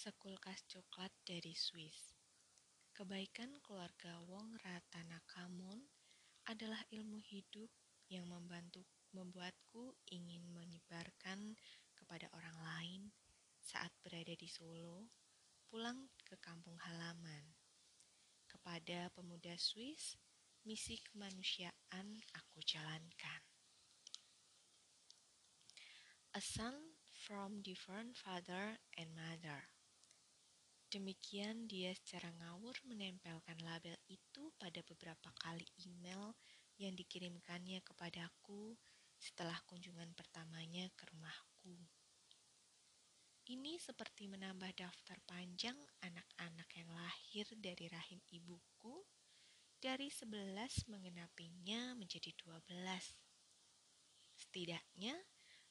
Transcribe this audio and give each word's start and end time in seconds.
Sekulkas 0.00 0.64
coklat 0.64 1.12
dari 1.28 1.52
Swiss. 1.52 2.16
Kebaikan 2.96 3.60
keluarga 3.60 4.16
Wong 4.24 4.56
Ratanakamon 4.64 5.76
adalah 6.48 6.80
ilmu 6.88 7.20
hidup 7.20 7.68
yang 8.08 8.24
membantu 8.24 8.80
membuatku 9.12 9.92
ingin 10.08 10.40
menyebarkan 10.56 11.52
kepada 11.92 12.32
orang 12.32 12.56
lain 12.64 13.02
saat 13.60 13.92
berada 14.00 14.32
di 14.32 14.48
Solo, 14.48 15.04
pulang 15.68 16.08
ke 16.24 16.32
kampung 16.40 16.80
halaman. 16.80 17.52
Kepada 18.48 19.12
pemuda 19.12 19.52
Swiss, 19.60 20.16
misi 20.64 20.96
kemanusiaan 21.12 22.24
aku 22.32 22.64
jalankan. 22.64 23.44
A 26.32 26.40
son 26.40 26.96
from 27.12 27.60
different 27.60 28.16
father 28.16 28.80
and 28.96 29.12
mother. 29.12 29.69
Demikian 30.90 31.70
dia 31.70 31.94
secara 31.94 32.34
ngawur 32.34 32.74
menempelkan 32.82 33.62
label 33.62 33.94
itu 34.10 34.50
pada 34.58 34.82
beberapa 34.82 35.30
kali 35.38 35.62
email 35.86 36.34
yang 36.82 36.98
dikirimkannya 36.98 37.78
kepadaku 37.86 38.74
setelah 39.14 39.54
kunjungan 39.70 40.10
pertamanya 40.18 40.90
ke 40.98 41.06
rumahku. 41.14 41.78
Ini 43.54 43.78
seperti 43.78 44.26
menambah 44.26 44.74
daftar 44.74 45.14
panjang 45.30 45.78
anak-anak 46.02 46.66
yang 46.74 46.90
lahir 46.90 47.46
dari 47.54 47.86
rahim 47.86 48.18
ibuku 48.34 49.06
dari 49.78 50.10
11 50.10 50.90
mengenapinya 50.90 51.94
menjadi 51.94 52.34
12. 52.34 52.66
Setidaknya, 54.34 55.14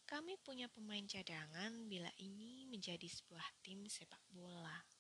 kami 0.08 0.40
punya 0.40 0.72
pemain 0.72 1.04
cadangan 1.04 1.92
bila 1.92 2.10
ini 2.24 2.64
menjadi 2.66 3.06
sebuah 3.06 3.46
tim 3.62 3.84
sepak 3.86 4.24
bola. 4.32 4.99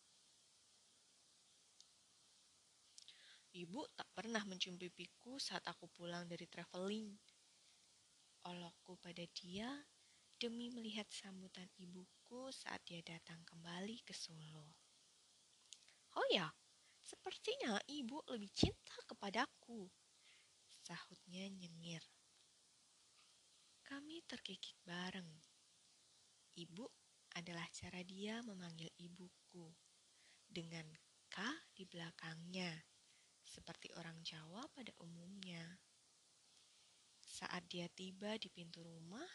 Ibu 3.60 3.92
tak 3.92 4.08
pernah 4.16 4.40
mencium 4.48 4.80
pipiku 4.80 5.36
saat 5.36 5.68
aku 5.68 5.92
pulang 5.92 6.24
dari 6.32 6.48
traveling. 6.48 7.12
Olokku 8.48 8.96
pada 9.04 9.28
dia 9.36 9.68
demi 10.40 10.72
melihat 10.72 11.04
sambutan 11.12 11.68
ibuku 11.76 12.56
saat 12.56 12.80
dia 12.88 13.04
datang 13.04 13.44
kembali 13.44 14.00
ke 14.08 14.16
Solo. 14.16 14.64
Oh 16.16 16.24
ya, 16.32 16.48
sepertinya 17.04 17.76
ibu 17.84 18.24
lebih 18.32 18.48
cinta 18.56 18.96
kepadaku. 19.04 19.92
Sahutnya 20.80 21.52
nyengir. 21.52 22.00
Kami 23.84 24.24
terkikik 24.24 24.80
bareng. 24.88 25.28
Ibu 26.56 26.88
adalah 27.36 27.68
cara 27.76 28.08
dia 28.08 28.40
memanggil 28.40 28.88
ibuku 29.04 29.68
dengan 30.48 30.88
K 31.28 31.44
di 31.76 31.84
belakangnya 31.84 32.89
seperti 33.50 33.90
orang 33.98 34.22
Jawa 34.22 34.70
pada 34.70 34.94
umumnya. 35.02 35.82
Saat 37.26 37.66
dia 37.66 37.90
tiba 37.90 38.38
di 38.38 38.46
pintu 38.54 38.86
rumah, 38.86 39.26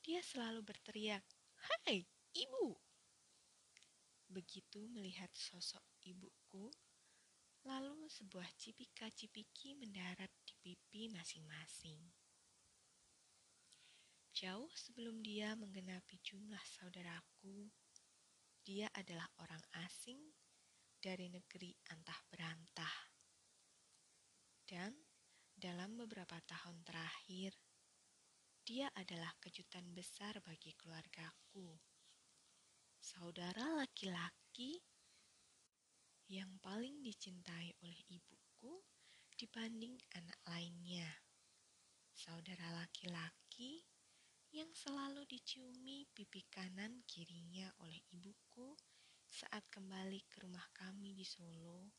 dia 0.00 0.24
selalu 0.24 0.64
berteriak, 0.64 1.24
"Hai, 1.60 2.08
ibu!" 2.32 2.72
Begitu 4.32 4.88
melihat 4.88 5.28
sosok 5.36 5.84
ibuku, 6.08 6.72
lalu 7.68 8.08
sebuah 8.08 8.48
cipika-cipiki 8.56 9.76
mendarat 9.76 10.32
di 10.48 10.52
pipi 10.64 11.12
masing-masing. 11.12 12.00
Jauh 14.34 14.72
sebelum 14.74 15.22
dia 15.22 15.54
menggenapi 15.54 16.18
jumlah 16.24 16.60
saudaraku, 16.66 17.70
dia 18.64 18.90
adalah 18.96 19.30
orang 19.38 19.62
asing 19.86 20.18
dari 20.98 21.30
negeri 21.30 21.70
antah 21.92 22.18
berantah. 22.32 23.13
Dan 24.64 24.96
dalam 25.52 26.00
beberapa 26.00 26.40
tahun 26.48 26.80
terakhir, 26.88 27.52
dia 28.64 28.88
adalah 28.96 29.28
kejutan 29.44 29.92
besar 29.92 30.40
bagi 30.40 30.72
keluargaku. 30.72 31.76
Saudara 32.96 33.76
laki-laki 33.76 34.80
yang 36.32 36.56
paling 36.64 37.04
dicintai 37.04 37.76
oleh 37.84 38.00
ibuku 38.08 38.80
dibanding 39.36 40.00
anak 40.16 40.40
lainnya. 40.48 41.12
Saudara 42.16 42.72
laki-laki 42.72 43.84
yang 44.56 44.72
selalu 44.72 45.28
diciumi 45.28 46.08
pipi 46.16 46.48
kanan 46.48 47.04
kirinya 47.04 47.68
oleh 47.84 48.00
ibuku 48.16 48.72
saat 49.28 49.66
kembali 49.68 50.24
ke 50.30 50.46
rumah 50.46 50.64
kami 50.72 51.12
di 51.12 51.26
Solo, 51.26 51.92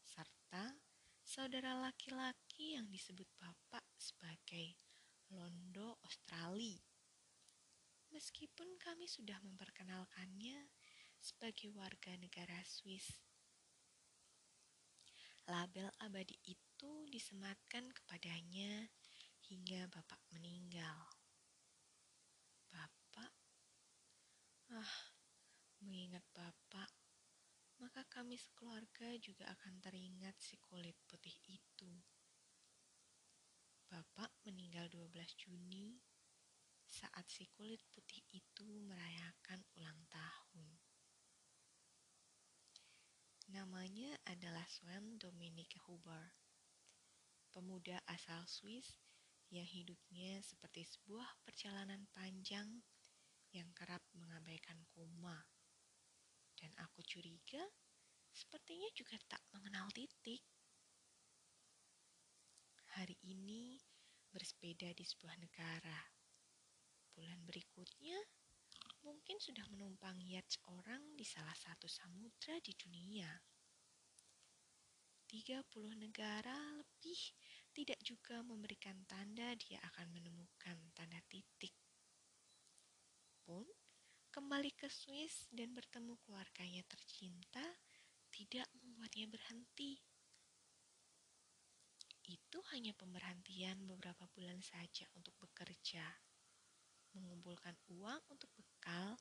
serta 0.00 0.87
saudara 1.28 1.76
laki-laki 1.76 2.80
yang 2.80 2.88
disebut 2.88 3.28
bapak 3.36 3.84
sebagai 4.00 4.72
Londo 5.28 6.00
Australia. 6.00 6.80
Meskipun 8.08 8.80
kami 8.80 9.04
sudah 9.04 9.36
memperkenalkannya 9.44 10.72
sebagai 11.20 11.68
warga 11.76 12.16
negara 12.16 12.56
Swiss. 12.64 13.20
Label 15.44 15.92
abadi 16.00 16.32
itu 16.48 17.04
disematkan 17.12 17.92
kepadanya 17.92 18.88
hingga 19.52 19.84
bapak 19.92 20.24
meninggal. 20.32 21.12
Bapak, 22.72 23.32
ah, 24.72 24.96
mengingat 25.84 26.24
bapak, 26.32 26.88
maka 27.78 28.02
kami 28.10 28.34
sekeluarga 28.34 29.14
juga 29.22 29.46
akan 29.54 29.78
teringat 29.78 30.34
si 30.38 30.58
kulit 30.58 30.98
putih 31.06 31.34
itu. 31.46 31.90
Bapak 33.86 34.34
meninggal 34.42 34.90
12 34.90 35.14
Juni 35.38 35.96
saat 36.84 37.24
si 37.30 37.46
kulit 37.54 37.80
putih 37.94 38.20
itu 38.34 38.66
merayakan 38.84 39.62
ulang 39.78 40.00
tahun. 40.10 40.68
Namanya 43.48 44.12
adalah 44.28 44.66
Sven 44.68 45.16
Dominic 45.16 45.72
Huber, 45.88 46.36
pemuda 47.48 47.96
asal 48.04 48.44
Swiss 48.44 49.00
yang 49.48 49.64
hidupnya 49.64 50.44
seperti 50.44 50.84
sebuah 50.84 51.24
perjalanan 51.48 52.04
panjang 52.12 52.84
yang 53.56 53.72
kerap 53.72 54.04
mengabaikan 54.12 54.84
koma 54.92 55.40
dan 56.58 56.74
aku 56.82 57.00
curiga 57.06 57.62
sepertinya 58.34 58.90
juga 58.94 59.14
tak 59.30 59.42
mengenal 59.54 59.86
titik. 59.94 60.42
Hari 62.98 63.14
ini 63.22 63.78
bersepeda 64.34 64.90
di 64.94 65.06
sebuah 65.06 65.38
negara. 65.38 65.98
Bulan 67.14 67.46
berikutnya 67.46 68.18
mungkin 69.06 69.38
sudah 69.38 69.62
menumpang 69.70 70.18
yacht 70.26 70.58
orang 70.66 71.14
di 71.14 71.22
salah 71.22 71.54
satu 71.54 71.86
samudra 71.86 72.58
di 72.58 72.74
dunia. 72.74 73.30
30 75.28 75.64
negara 76.00 76.56
lebih 76.72 77.20
tidak 77.76 78.00
juga 78.00 78.40
memberikan 78.40 78.96
tanda 79.04 79.52
dia 79.60 79.76
akan 79.92 80.08
menemukan 80.16 80.78
tanda 80.96 81.20
titik. 81.28 81.76
Pun 83.44 83.64
Kembali 84.28 84.68
ke 84.76 84.92
Swiss 84.92 85.48
dan 85.48 85.72
bertemu 85.72 86.20
keluarganya 86.20 86.84
tercinta 86.84 87.64
tidak 88.28 88.68
membuatnya 88.76 89.24
berhenti. 89.24 90.04
Itu 92.28 92.60
hanya 92.76 92.92
pemberhentian 92.92 93.88
beberapa 93.88 94.28
bulan 94.36 94.60
saja 94.60 95.08
untuk 95.16 95.32
bekerja, 95.40 96.04
mengumpulkan 97.16 97.72
uang 97.88 98.20
untuk 98.28 98.52
bekal 98.52 99.16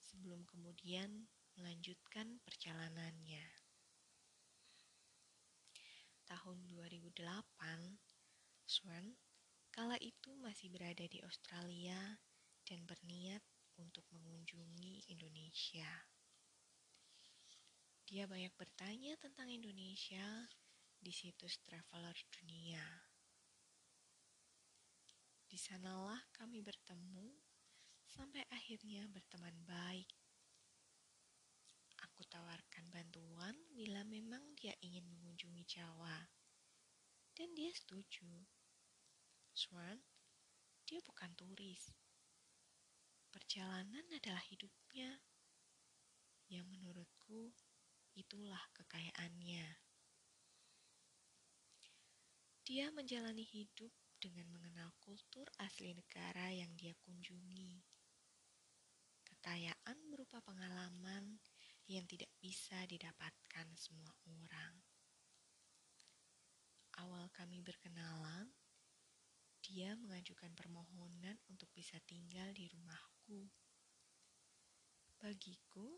sebelum 0.00 0.48
kemudian 0.48 1.28
melanjutkan 1.60 2.40
perjalanannya. 2.40 3.44
Tahun 6.24 6.58
2008, 6.64 7.20
Swan 8.64 9.20
kala 9.68 10.00
itu 10.00 10.32
masih 10.40 10.72
berada 10.72 11.04
di 11.04 11.20
Australia 11.20 12.16
dan 12.64 12.88
berniat 12.88 13.44
untuk 13.80 14.04
mengunjungi 14.12 15.08
Indonesia. 15.08 15.88
Dia 18.04 18.28
banyak 18.28 18.52
bertanya 18.58 19.16
tentang 19.16 19.48
Indonesia 19.48 20.50
di 21.00 21.08
situs 21.14 21.62
traveler 21.64 22.14
dunia. 22.28 22.84
Di 25.48 25.58
sanalah 25.58 26.20
kami 26.36 26.60
bertemu 26.60 27.32
sampai 28.06 28.44
akhirnya 28.52 29.08
berteman 29.08 29.56
baik. 29.64 30.10
Aku 32.04 32.26
tawarkan 32.28 32.90
bantuan 32.92 33.56
bila 33.72 34.04
memang 34.04 34.42
dia 34.58 34.74
ingin 34.84 35.06
mengunjungi 35.08 35.64
Jawa. 35.64 36.28
Dan 37.32 37.54
dia 37.56 37.72
setuju. 37.72 38.44
Swan, 39.54 40.02
dia 40.84 40.98
bukan 41.04 41.30
turis 41.38 41.99
Perjalanan 43.30 44.06
adalah 44.10 44.42
hidupnya. 44.50 45.22
yang 46.50 46.66
menurutku 46.66 47.54
itulah 48.18 48.58
kekayaannya. 48.74 49.78
Dia 52.66 52.90
menjalani 52.90 53.46
hidup 53.46 53.94
dengan 54.18 54.50
mengenal 54.50 54.90
kultur 54.98 55.46
asli 55.62 55.94
negara 55.94 56.50
yang 56.50 56.74
dia 56.74 56.92
kunjungi. 57.06 57.86
Kekayaan 59.30 59.98
berupa 60.10 60.42
pengalaman 60.42 61.38
yang 61.86 62.02
tidak 62.10 62.30
bisa 62.42 62.82
didapatkan 62.90 63.66
semua 63.78 64.10
orang. 64.26 64.74
Awal 67.00 67.32
kami 67.32 67.64
berkenalan, 67.64 68.50
dia 69.70 69.94
mengajukan 69.94 70.50
permohonan 70.58 71.38
untuk 71.46 71.70
bisa 71.70 71.94
tinggal 72.10 72.50
di 72.50 72.66
rumahku. 72.66 73.46
Bagiku, 75.22 75.94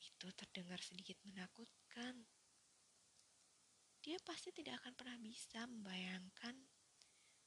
itu 0.00 0.26
terdengar 0.32 0.80
sedikit 0.80 1.20
menakutkan 1.28 2.24
dia 4.06 4.22
pasti 4.22 4.54
tidak 4.54 4.78
akan 4.86 4.94
pernah 4.94 5.18
bisa 5.18 5.66
membayangkan 5.66 6.54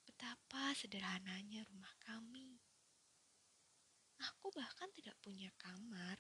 betapa 0.03 0.75
sederhananya 0.75 1.63
rumah 1.71 1.95
kami. 2.03 2.59
Aku 4.19 4.51
bahkan 4.51 4.91
tidak 4.91 5.15
punya 5.23 5.47
kamar. 5.55 6.19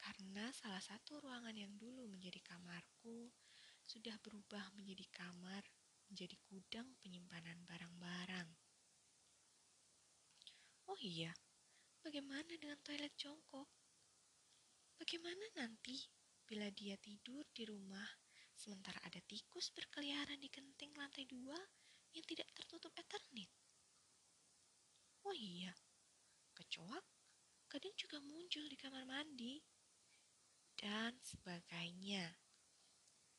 Karena 0.00 0.48
salah 0.56 0.80
satu 0.80 1.20
ruangan 1.20 1.52
yang 1.52 1.76
dulu 1.76 2.08
menjadi 2.08 2.40
kamarku 2.40 3.28
sudah 3.84 4.16
berubah 4.24 4.72
menjadi 4.72 5.04
kamar, 5.12 5.60
menjadi 6.08 6.36
gudang 6.48 6.88
penyimpanan 7.00 7.60
barang-barang. 7.66 8.48
Oh 10.90 10.98
iya, 11.00 11.32
bagaimana 12.04 12.54
dengan 12.60 12.76
toilet 12.84 13.12
jongkok? 13.16 13.66
Bagaimana 15.00 15.44
nanti 15.58 15.96
bila 16.44 16.68
dia 16.70 16.94
tidur 17.00 17.42
di 17.50 17.64
rumah 17.64 18.06
sementara 18.54 19.00
ada 19.02 19.18
tikus 19.26 19.72
berkeliaran 19.74 20.38
di 20.38 20.48
genting 20.52 20.94
lantai 20.94 21.26
dua 21.26 21.56
yang 22.14 22.24
tidak 22.28 22.46
tertutup 22.54 22.94
eternit. 22.94 23.50
Oh 25.24 25.34
iya, 25.34 25.72
kecoak 26.54 27.02
kadang 27.66 27.96
juga 27.98 28.22
muncul 28.22 28.62
di 28.70 28.76
kamar 28.78 29.02
mandi 29.02 29.58
dan 30.78 31.16
sebagainya. 31.24 32.28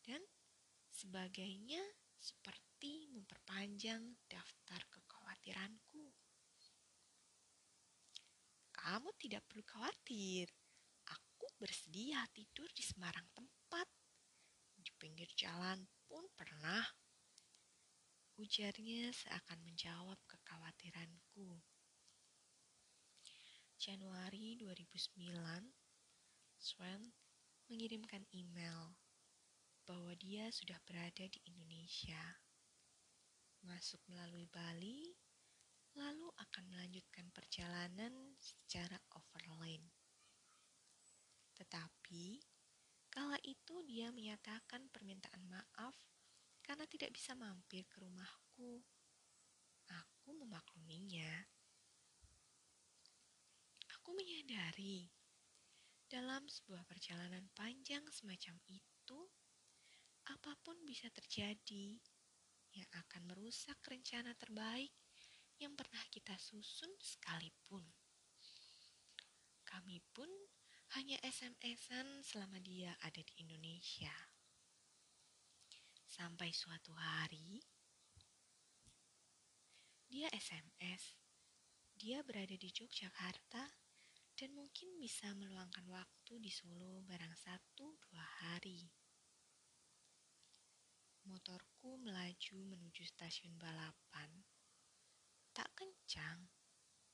Dan 0.03 0.19
sebagainya 0.91 1.81
seperti 2.17 3.09
memperpanjang 3.11 4.03
daftar 4.29 4.81
kekhawatiranku. 4.91 6.05
Kamu 8.75 9.09
tidak 9.17 9.41
perlu 9.49 9.65
khawatir 9.65 10.49
bersedia 11.55 12.19
tidur 12.35 12.67
di 12.75 12.83
sembarang 12.83 13.25
tempat. 13.31 13.87
Di 14.75 14.91
pinggir 14.99 15.31
jalan 15.39 15.87
pun 16.05 16.27
pernah. 16.35 16.83
Ujarnya 18.35 19.15
seakan 19.15 19.63
menjawab 19.63 20.19
kekhawatiranku. 20.27 21.55
Januari 23.79 24.59
2009, 24.59 25.71
Swan 26.59 27.01
mengirimkan 27.71 28.27
email 28.35 28.91
bahwa 29.85 30.17
dia 30.17 30.49
sudah 30.49 30.81
berada 30.83 31.25
di 31.29 31.39
Indonesia. 31.45 32.41
Masuk 33.61 34.01
melalui 34.09 34.49
Bali, 34.49 35.13
lalu 35.95 36.27
akan 36.37 36.63
melanjutkan 36.73 37.29
perjalanan 37.31 38.33
secara 38.37 38.97
overland. 39.13 39.85
Tetapi, 41.55 42.41
kala 43.13 43.39
itu 43.45 43.79
dia 43.87 44.11
menyatakan 44.11 44.91
permintaan 44.91 45.45
maaf 45.47 45.95
karena 46.65 46.83
tidak 46.89 47.13
bisa 47.15 47.37
mampir 47.37 47.85
ke 47.87 48.01
rumahku. 48.01 48.83
Aku 49.87 50.29
memakluminya. 50.35 51.45
Aku 53.97 54.13
menyadari 54.17 55.09
dalam 56.05 56.45
sebuah 56.45 56.85
perjalanan 56.85 57.49
panjang 57.57 58.05
semacam 58.13 58.57
itu, 58.69 59.19
apa 60.25 60.57
pun 60.65 60.77
bisa 60.85 61.09
terjadi 61.13 62.01
yang 62.75 62.89
akan 63.05 63.29
merusak 63.29 63.77
rencana 63.85 64.33
terbaik 64.35 64.91
yang 65.61 65.71
pernah 65.77 66.01
kita 66.11 66.35
susun 66.35 66.91
sekalipun. 66.99 67.85
Kami 69.63 70.03
pun 70.11 70.27
hanya 70.99 71.19
SMS-an 71.23 72.23
selama 72.23 72.59
dia 72.59 72.95
ada 73.03 73.19
di 73.19 73.33
Indonesia. 73.43 74.11
Sampai 76.05 76.55
suatu 76.55 76.95
hari, 76.95 77.59
dia 80.07 80.31
SMS. 80.31 81.19
Dia 81.95 82.23
berada 82.23 82.55
di 82.55 82.69
Yogyakarta 82.71 83.63
dan 84.35 84.49
mungkin 84.51 84.99
bisa 84.99 85.31
meluangkan 85.35 85.87
waktu 85.87 86.39
di 86.43 86.51
Solo 86.51 87.03
barang 87.07 87.35
satu 87.35 87.95
dua 88.03 88.23
hari. 88.43 89.04
Motorku 91.25 91.97
melaju 92.01 92.57
menuju 92.65 93.01
stasiun 93.05 93.57
balapan. 93.57 94.29
Tak 95.53 95.69
kencang, 95.73 96.49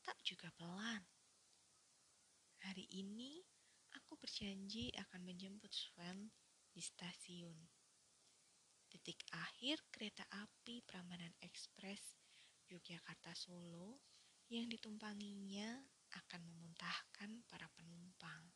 tak 0.03 0.19
juga 0.23 0.51
pelan. 0.55 1.03
Hari 2.61 2.85
ini 2.91 3.41
Aku 3.99 4.15
berjanji 4.15 4.87
akan 4.95 5.27
menjemput 5.27 5.71
Swan 5.71 6.31
di 6.71 6.79
stasiun. 6.79 7.59
Titik 8.87 9.23
akhir 9.35 9.83
kereta 9.91 10.23
api 10.31 10.83
Prambanan 10.83 11.35
Express 11.43 12.19
Yogyakarta 12.71 13.35
Solo 13.35 13.99
yang 14.51 14.67
ditumpanginya 14.67 15.79
akan 16.11 16.41
memuntahkan 16.43 17.43
para 17.47 17.67
penumpang. 17.75 18.51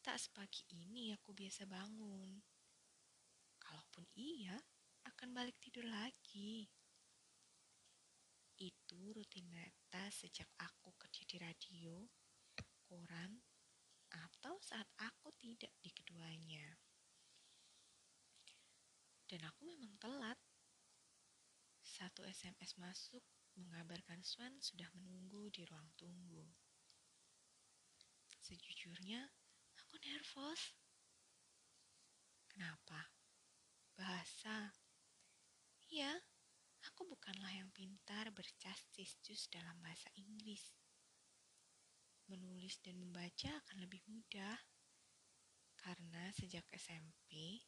Tak 0.00 0.16
sepagi 0.16 0.64
ini 0.72 1.12
aku 1.12 1.36
biasa 1.36 1.68
bangun. 1.68 2.40
Kalaupun 4.00 4.16
iya, 4.16 4.56
akan 5.12 5.36
balik 5.36 5.60
tidur 5.60 5.84
lagi. 5.84 6.64
Itu 8.56 9.12
rutinitas 9.12 10.24
sejak 10.24 10.48
aku 10.56 10.96
kerja 10.96 11.28
di 11.28 11.36
radio 11.36 12.08
koran 12.88 13.44
atau 14.08 14.56
saat 14.64 14.88
aku 14.96 15.28
tidak 15.36 15.68
di 15.84 15.92
keduanya. 15.92 16.80
Dan 19.28 19.44
aku 19.44 19.68
memang 19.68 19.92
telat. 20.00 20.40
Satu 21.84 22.24
SMS 22.24 22.80
masuk 22.80 23.20
mengabarkan 23.60 24.24
Swan 24.24 24.56
sudah 24.64 24.88
menunggu 24.96 25.52
di 25.52 25.60
ruang 25.68 25.92
tunggu. 26.00 26.48
Sejujurnya, 28.40 29.28
aku 29.76 30.00
nervous. 30.00 30.72
Kenapa? 32.48 33.19
Bahasa. 34.00 34.72
Ya, 35.92 36.08
aku 36.88 37.04
bukanlah 37.04 37.52
yang 37.52 37.68
pintar 37.76 38.32
bercas 38.32 38.80
dalam 39.52 39.76
bahasa 39.84 40.08
Inggris 40.16 40.72
menulis 42.30 42.78
dan 42.80 42.96
membaca 42.96 43.50
akan 43.50 43.84
lebih 43.84 44.00
mudah. 44.06 44.56
Karena 45.76 46.32
sejak 46.32 46.64
SMP, 46.72 47.60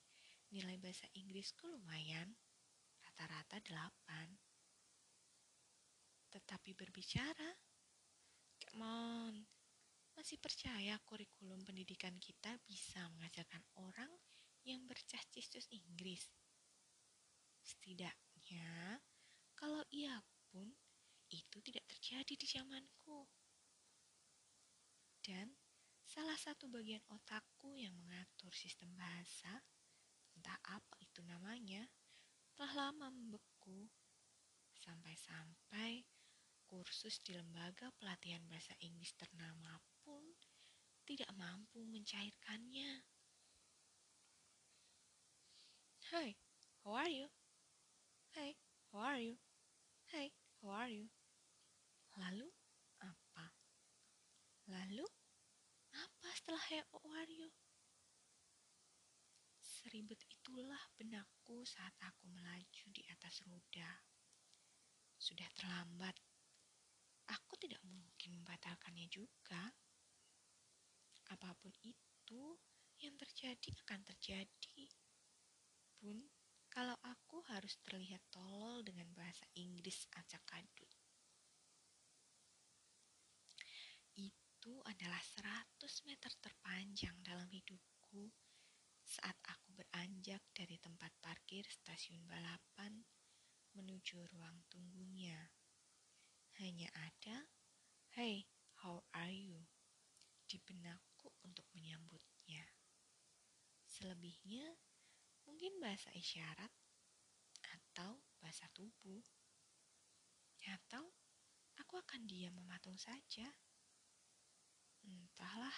nilai 0.55 0.81
bahasa 0.81 1.05
Inggrisku 1.19 1.69
lumayan, 1.69 2.33
rata-rata 3.03 3.61
8. 3.61 4.39
Tetapi 6.33 6.71
berbicara, 6.79 7.51
come 8.63 8.87
on, 8.87 9.35
masih 10.17 10.39
percaya 10.39 10.97
kurikulum 11.05 11.61
pendidikan 11.67 12.15
kita 12.23 12.57
bisa 12.65 13.05
mengajarkan 13.19 13.65
orang 13.83 14.13
yang 14.63 14.87
bercah 14.87 15.23
Inggris? 15.73 16.31
Setidaknya, 17.63 18.99
kalau 19.55 19.83
iya 19.95 20.19
pun, 20.51 20.67
itu 21.33 21.59
tidak 21.65 21.87
terjadi 21.89 22.35
di 22.35 22.47
zamanku. 22.47 23.25
Dan 25.23 25.55
salah 26.03 26.37
satu 26.37 26.67
bagian 26.69 27.03
otakku 27.09 27.79
yang 27.79 27.95
mengatur 27.95 28.51
sistem 28.53 28.91
bahasa, 28.99 29.63
entah 30.35 30.59
apa 30.67 30.95
itu 30.99 31.23
namanya, 31.23 31.87
telah 32.59 32.91
lama 32.91 33.09
membeku. 33.09 33.87
Sampai-sampai 34.83 36.03
kursus 36.67 37.23
di 37.23 37.39
lembaga 37.39 37.95
pelatihan 38.01 38.43
bahasa 38.51 38.75
Inggris 38.83 39.15
ternama 39.15 39.79
pun 40.03 40.25
tidak 41.07 41.31
mampu 41.39 41.87
mencairkannya. 41.87 43.12
Hai, 46.13 46.37
how 46.85 46.93
are 46.93 47.09
you? 47.09 47.25
Hai, 48.37 48.53
how 48.93 49.01
are 49.01 49.17
you? 49.17 49.41
Hai, 50.13 50.29
how 50.61 50.85
are 50.85 50.93
you? 50.93 51.09
Lalu, 52.21 52.53
apa? 53.01 53.49
setelah 56.37 56.61
How 56.93 57.01
are 57.17 57.33
you? 57.33 57.49
Seribet 59.57 60.21
itulah 60.29 60.85
benakku 61.01 61.65
saat 61.65 61.97
aku 62.05 62.29
melaju 62.29 62.85
di 62.93 63.09
atas 63.09 63.41
roda. 63.49 64.05
Sudah 65.17 65.49
terlambat. 65.57 66.21
Aku 67.33 67.57
tidak 67.57 67.81
mungkin 67.89 68.37
membatalkannya 68.37 69.09
juga. 69.09 69.73
Apa 71.33 71.57
pun 71.57 71.73
itu 71.81 72.61
yang 73.01 73.17
terjadi 73.17 73.81
akan 73.89 74.05
terjadi. 74.05 74.93
Pun 76.03 76.19
kalau 76.67 76.99
aku 77.07 77.47
harus 77.47 77.79
terlihat 77.87 78.19
tolol 78.35 78.83
dengan 78.83 79.07
bahasa 79.15 79.47
Inggris 79.55 80.11
acak 80.19 80.43
adut. 80.51 80.91
Itu 84.19 84.83
adalah 84.83 85.23
100 85.23 86.03
meter 86.11 86.35
terpanjang 86.43 87.15
dalam 87.23 87.47
hidupku 87.47 88.35
saat 89.07 89.39
aku 89.47 89.79
beranjak 89.79 90.43
dari 90.51 90.75
tempat 90.83 91.15
parkir 91.23 91.63
stasiun 91.71 92.27
balapan 92.27 93.07
menuju 93.79 94.27
ruang 94.35 94.59
tunggunya. 94.67 95.55
Hanya 96.59 96.91
ada, 96.99 97.47
"Hey, 98.19 98.51
how 98.83 99.07
are 99.15 99.31
you?" 99.31 99.71
di 100.51 100.59
benakku 100.67 101.31
untuk 101.47 101.65
menyambutnya. 101.79 102.67
Selebihnya, 103.87 104.67
mungkin 105.47 105.79
bahasa 105.83 106.11
isyarat 106.15 106.71
atau 107.63 108.23
bahasa 108.43 108.67
tubuh. 108.75 109.23
Atau 110.63 111.05
aku 111.79 111.99
akan 111.99 112.25
diam 112.25 112.55
mematung 112.55 112.97
saja. 112.97 113.51
Entahlah, 115.03 115.75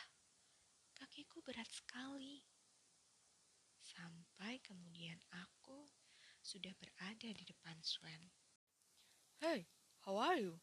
kakiku 0.92 1.40
berat 1.40 1.68
sekali. 1.72 2.44
Sampai 3.80 4.60
kemudian 4.60 5.16
aku 5.32 5.88
sudah 6.44 6.76
berada 6.76 7.28
di 7.32 7.44
depan 7.44 7.80
Sven. 7.80 8.28
Hey, 9.40 9.68
how 10.04 10.20
are 10.20 10.36
you? 10.36 10.60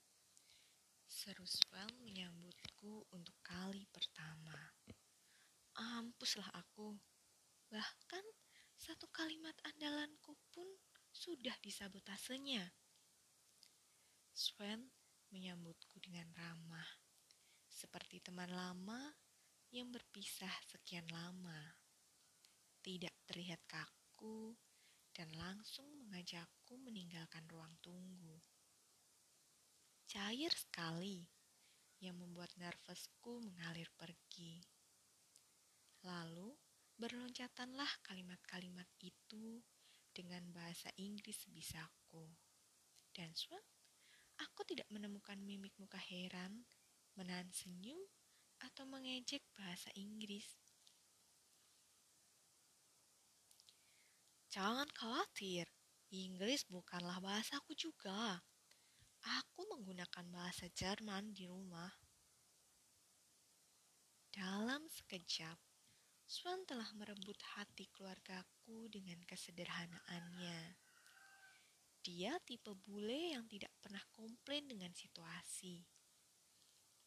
Seru 1.09 1.43
Sven 1.43 1.91
menyambutku 2.05 3.09
untuk 3.11 3.35
kali 3.43 3.83
pertama. 3.89 4.55
Ampuslah 5.75 6.47
aku. 6.53 6.95
Bahkan 7.67 8.25
satu 8.81 9.05
kalimat 9.13 9.53
andalanku 9.61 10.33
pun 10.49 10.65
sudah 11.13 11.53
disabotasenya. 11.61 12.65
Sven 14.33 14.89
menyambutku 15.29 16.01
dengan 16.01 16.25
ramah 16.33 16.89
seperti 17.69 18.25
teman 18.25 18.49
lama 18.49 18.97
yang 19.69 19.93
berpisah 19.93 20.49
sekian 20.65 21.05
lama. 21.13 21.77
Tidak 22.81 23.13
terlihat 23.29 23.61
kaku 23.69 24.57
dan 25.13 25.29
langsung 25.37 25.85
mengajakku 26.01 26.81
meninggalkan 26.81 27.45
ruang 27.53 27.77
tunggu. 27.85 28.41
Cair 30.09 30.49
sekali 30.57 31.21
yang 32.01 32.17
membuat 32.17 32.49
nervousku 32.57 33.45
mengalir 33.45 33.93
pergi. 33.93 34.57
Lalu 36.01 36.60
berloncatanlah 37.01 37.89
kalimat-kalimat 38.05 38.85
itu 39.01 39.65
dengan 40.13 40.45
bahasa 40.53 40.93
Inggris 41.01 41.49
bisaku. 41.49 42.29
Dan 43.09 43.33
Swan, 43.33 43.65
aku 44.37 44.61
tidak 44.69 44.85
menemukan 44.93 45.41
mimik 45.41 45.73
muka 45.81 45.97
heran 45.97 46.61
menahan 47.15 47.49
senyum, 47.51 47.99
atau 48.61 48.85
mengejek 48.87 49.43
bahasa 49.57 49.89
Inggris. 49.97 50.45
Jangan 54.51 54.87
khawatir, 54.91 55.65
Inggris 56.11 56.67
bukanlah 56.67 57.23
bahasaku 57.23 57.71
juga. 57.73 58.43
Aku 59.21 59.63
menggunakan 59.69 60.27
bahasa 60.33 60.67
Jerman 60.75 61.31
di 61.31 61.47
rumah. 61.47 61.91
Dalam 64.31 64.87
sekejap, 64.91 65.55
Swan 66.31 66.63
telah 66.63 66.87
merebut 66.95 67.35
hati 67.59 67.91
keluargaku 67.91 68.87
dengan 68.87 69.19
kesederhanaannya. 69.27 70.79
Dia 71.99 72.39
tipe 72.47 72.71
bule 72.87 73.35
yang 73.35 73.43
tidak 73.51 73.75
pernah 73.83 73.99
komplain 74.15 74.63
dengan 74.71 74.95
situasi 74.95 75.83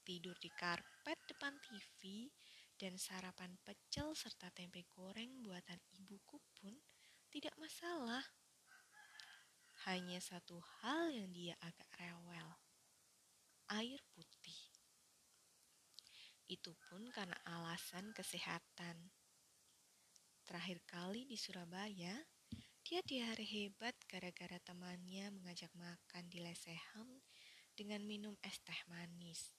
tidur 0.04 0.36
di 0.36 0.52
karpet 0.52 1.16
depan 1.24 1.56
TV, 1.64 2.28
dan 2.76 3.00
sarapan 3.00 3.56
pecel 3.64 4.12
serta 4.12 4.52
tempe 4.52 4.84
goreng 4.92 5.40
buatan 5.40 5.80
ibuku 5.96 6.36
pun 6.60 6.76
tidak 7.32 7.56
masalah. 7.56 8.22
Hanya 9.88 10.20
satu 10.20 10.60
hal 10.84 11.08
yang 11.08 11.32
dia 11.32 11.56
agak 11.64 11.88
rewel. 11.96 12.60
Air 13.72 14.00
putih. 14.12 14.60
Itu 16.64 16.73
pun 16.88 17.04
karena 17.12 17.37
alasan 17.44 18.16
kesehatan. 18.16 18.97
Terakhir 20.49 20.80
kali 20.88 21.28
di 21.28 21.37
Surabaya, 21.37 22.16
dia 22.80 23.00
diare 23.04 23.44
hebat 23.44 23.92
gara-gara 24.09 24.56
temannya 24.64 25.28
mengajak 25.28 25.68
makan 25.76 26.25
di 26.33 26.40
lesehan 26.40 27.21
dengan 27.76 28.00
minum 28.09 28.33
es 28.40 28.56
teh 28.64 28.80
manis 28.88 29.52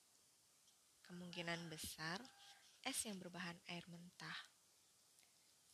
kemungkinan 1.06 1.70
besar 1.70 2.18
es 2.82 2.98
yang 3.06 3.22
berbahan 3.22 3.54
air 3.70 3.86
mentah. 3.86 4.50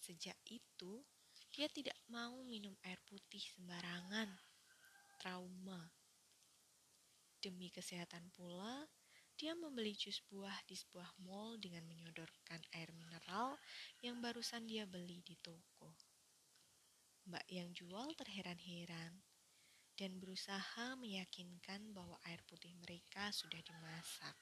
Sejak 0.05 0.37
itu, 0.53 1.01
dia 1.49 1.65
tidak 1.73 1.97
mau 2.13 2.45
minum 2.45 2.77
air 2.85 3.01
putih 3.09 3.41
sembarangan. 3.57 4.29
Trauma. 5.17 5.81
Demi 7.41 7.73
kesehatan 7.73 8.29
pula, 8.37 8.85
dia 9.43 9.59
membeli 9.59 9.91
jus 9.99 10.23
buah 10.31 10.55
di 10.71 10.79
sebuah 10.79 11.19
mall 11.27 11.59
dengan 11.59 11.83
menyodorkan 11.91 12.63
air 12.79 12.95
mineral 12.95 13.59
yang 13.99 14.23
barusan 14.23 14.71
dia 14.71 14.87
beli 14.87 15.19
di 15.27 15.35
toko. 15.43 15.99
Mbak 17.27 17.51
yang 17.51 17.75
jual 17.75 18.15
terheran-heran 18.15 19.19
dan 19.99 20.15
berusaha 20.23 20.95
meyakinkan 20.95 21.91
bahwa 21.91 22.23
air 22.31 22.39
putih 22.47 22.71
mereka 22.87 23.35
sudah 23.35 23.59
dimasak. 23.59 24.39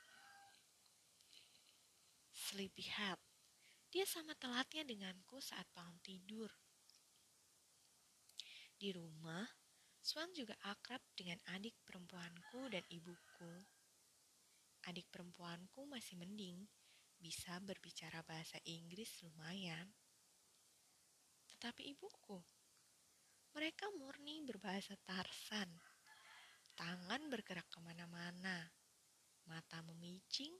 Sleepyhead. 2.36 3.16
Dia 3.88 4.04
sama 4.04 4.36
telatnya 4.36 4.84
denganku 4.84 5.40
saat 5.40 5.64
bangun 5.72 5.96
tidur. 6.04 6.52
Di 8.76 8.92
rumah, 8.92 9.48
Swan 10.04 10.28
juga 10.36 10.60
akrab 10.68 11.00
dengan 11.16 11.40
adik 11.56 11.72
perempuanku 11.88 12.68
dan 12.68 12.84
ibuku. 12.92 13.79
Adik 14.90 15.06
perempuanku 15.06 15.86
masih 15.86 16.18
mending, 16.18 16.66
bisa 17.14 17.62
berbicara 17.62 18.26
bahasa 18.26 18.58
Inggris 18.66 19.22
lumayan. 19.22 19.86
Tetapi 21.46 21.94
ibuku, 21.94 22.42
mereka 23.54 23.86
murni 23.94 24.42
berbahasa 24.42 24.98
Tarsan. 25.06 25.70
Tangan 26.74 27.22
bergerak 27.30 27.70
ke 27.70 27.78
mana-mana, 27.78 28.66
mata 29.46 29.78
memicing, 29.86 30.58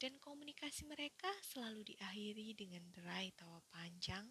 dan 0.00 0.16
komunikasi 0.24 0.88
mereka 0.88 1.28
selalu 1.44 1.84
diakhiri 1.84 2.56
dengan 2.56 2.88
derai 2.96 3.28
tawa 3.36 3.60
panjang, 3.68 4.24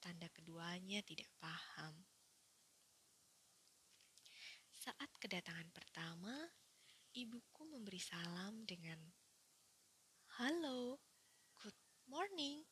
tanda 0.00 0.32
keduanya 0.32 1.04
tidak 1.04 1.28
paham. 1.36 2.08
Saat 4.72 5.12
kedatangan 5.20 5.68
pertama, 5.76 6.32
ibuku 7.12 7.68
memberi 7.68 8.00
salam 8.00 8.64
dengan 8.64 8.96
Halo, 10.40 10.96
good 11.60 11.76
morning, 12.08 12.64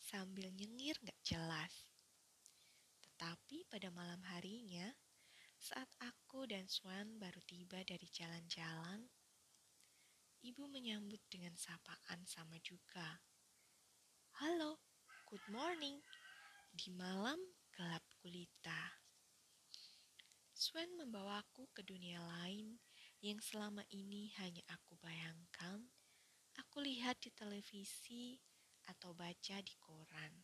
sambil 0.00 0.48
nyengir 0.56 0.96
gak 1.04 1.20
jelas. 1.20 1.84
Tetapi 3.04 3.68
pada 3.68 3.92
malam 3.92 4.24
harinya, 4.32 4.88
saat 5.60 5.84
aku 6.00 6.48
dan 6.48 6.64
Swan 6.64 7.20
baru 7.20 7.44
tiba 7.44 7.84
dari 7.84 8.08
jalan-jalan, 8.08 9.04
ibu 10.40 10.64
menyambut 10.72 11.20
dengan 11.28 11.52
sapaan 11.52 12.24
sama 12.24 12.56
juga. 12.64 13.20
Halo, 14.40 14.80
good 15.28 15.44
morning. 15.52 16.00
Di 16.72 16.88
malam 16.88 17.36
gelap 17.76 18.00
gulita. 18.24 18.96
Swen 20.56 20.96
membawaku 20.96 21.68
ke 21.76 21.84
dunia 21.84 22.24
lain 22.24 22.80
yang 23.22 23.38
selama 23.38 23.86
ini 23.94 24.34
hanya 24.42 24.66
aku 24.66 24.98
bayangkan, 24.98 25.86
aku 26.58 26.82
lihat 26.82 27.22
di 27.22 27.30
televisi 27.30 28.34
atau 28.90 29.14
baca 29.14 29.62
di 29.62 29.74
koran. 29.78 30.42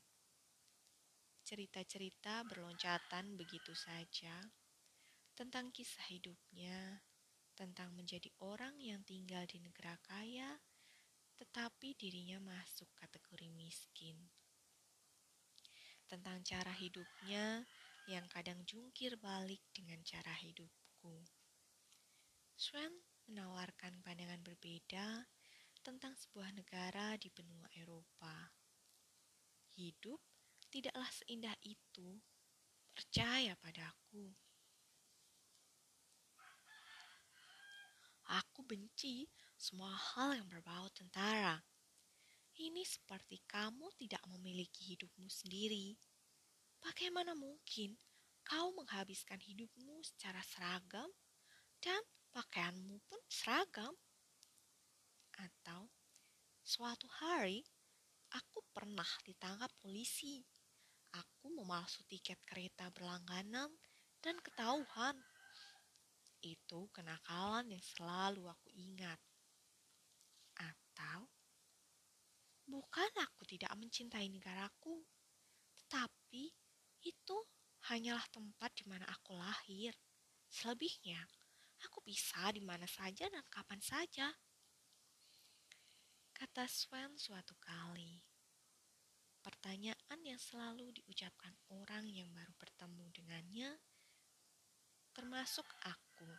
Cerita-cerita 1.42 2.46
berloncatan 2.46 3.34
begitu 3.34 3.74
saja 3.74 4.46
tentang 5.34 5.74
kisah 5.74 6.06
hidupnya, 6.06 7.02
tentang 7.58 7.90
menjadi 7.98 8.30
orang 8.38 8.78
yang 8.78 9.02
tinggal 9.02 9.42
di 9.50 9.58
negara 9.58 9.98
kaya 10.06 10.62
tetapi 11.38 11.94
dirinya 11.94 12.42
masuk 12.42 12.90
kategori 12.98 13.46
miskin. 13.54 14.18
Tentang 16.10 16.42
cara 16.42 16.74
hidupnya 16.74 17.62
yang 18.10 18.26
kadang 18.26 18.58
jungkir 18.66 19.14
balik 19.22 19.62
dengan 19.70 20.02
cara 20.02 20.34
hidupku. 20.34 21.37
Swen 22.58 22.90
menawarkan 23.30 24.02
pandangan 24.02 24.42
berbeda 24.42 25.30
tentang 25.78 26.18
sebuah 26.18 26.50
negara 26.58 27.14
di 27.14 27.30
benua 27.30 27.70
Eropa. 27.78 28.50
Hidup 29.78 30.18
tidaklah 30.66 31.06
seindah 31.06 31.54
itu. 31.62 32.18
Percaya 32.90 33.54
padaku. 33.62 34.34
Aku 38.42 38.66
benci 38.66 39.30
semua 39.54 39.94
hal 39.94 40.42
yang 40.42 40.50
berbau 40.50 40.90
tentara. 40.90 41.62
Ini 42.58 42.82
seperti 42.82 43.38
kamu 43.46 43.86
tidak 44.02 44.26
memiliki 44.26 44.98
hidupmu 44.98 45.30
sendiri. 45.30 45.94
Bagaimana 46.82 47.38
mungkin 47.38 47.94
kau 48.42 48.74
menghabiskan 48.74 49.38
hidupmu 49.38 50.02
secara 50.02 50.42
seragam 50.42 51.06
dan 51.78 52.02
pakaianmu 52.38 53.02
pun 53.10 53.18
seragam? 53.26 53.90
Atau 55.34 55.90
suatu 56.62 57.10
hari 57.18 57.66
aku 58.30 58.62
pernah 58.70 59.10
ditangkap 59.26 59.74
polisi. 59.82 60.46
Aku 61.18 61.50
memalsu 61.50 62.06
tiket 62.06 62.38
kereta 62.46 62.94
berlangganan 62.94 63.74
dan 64.22 64.38
ketahuan 64.38 65.18
itu 66.38 66.86
kenakalan 66.94 67.74
yang 67.74 67.82
selalu 67.82 68.46
aku 68.46 68.70
ingat. 68.78 69.18
Atau, 70.54 71.26
bukan 72.70 73.10
aku 73.18 73.42
tidak 73.50 73.74
mencintai 73.74 74.30
negaraku, 74.30 75.02
tetapi 75.74 76.54
itu 77.02 77.36
hanyalah 77.90 78.26
tempat 78.30 78.70
di 78.78 78.84
mana 78.86 79.08
aku 79.10 79.34
lahir. 79.34 79.90
Selebihnya, 80.46 81.18
aku 81.86 82.02
bisa 82.02 82.50
di 82.50 82.62
mana 82.62 82.86
saja 82.86 83.30
dan 83.30 83.44
kapan 83.50 83.78
saja. 83.78 84.28
Kata 86.34 86.66
Sven 86.70 87.18
suatu 87.18 87.54
kali. 87.58 88.22
Pertanyaan 89.42 90.20
yang 90.22 90.38
selalu 90.38 90.90
diucapkan 91.02 91.54
orang 91.72 92.06
yang 92.10 92.28
baru 92.34 92.52
bertemu 92.58 93.04
dengannya 93.14 93.70
termasuk 95.18 95.66
aku. 95.82 96.30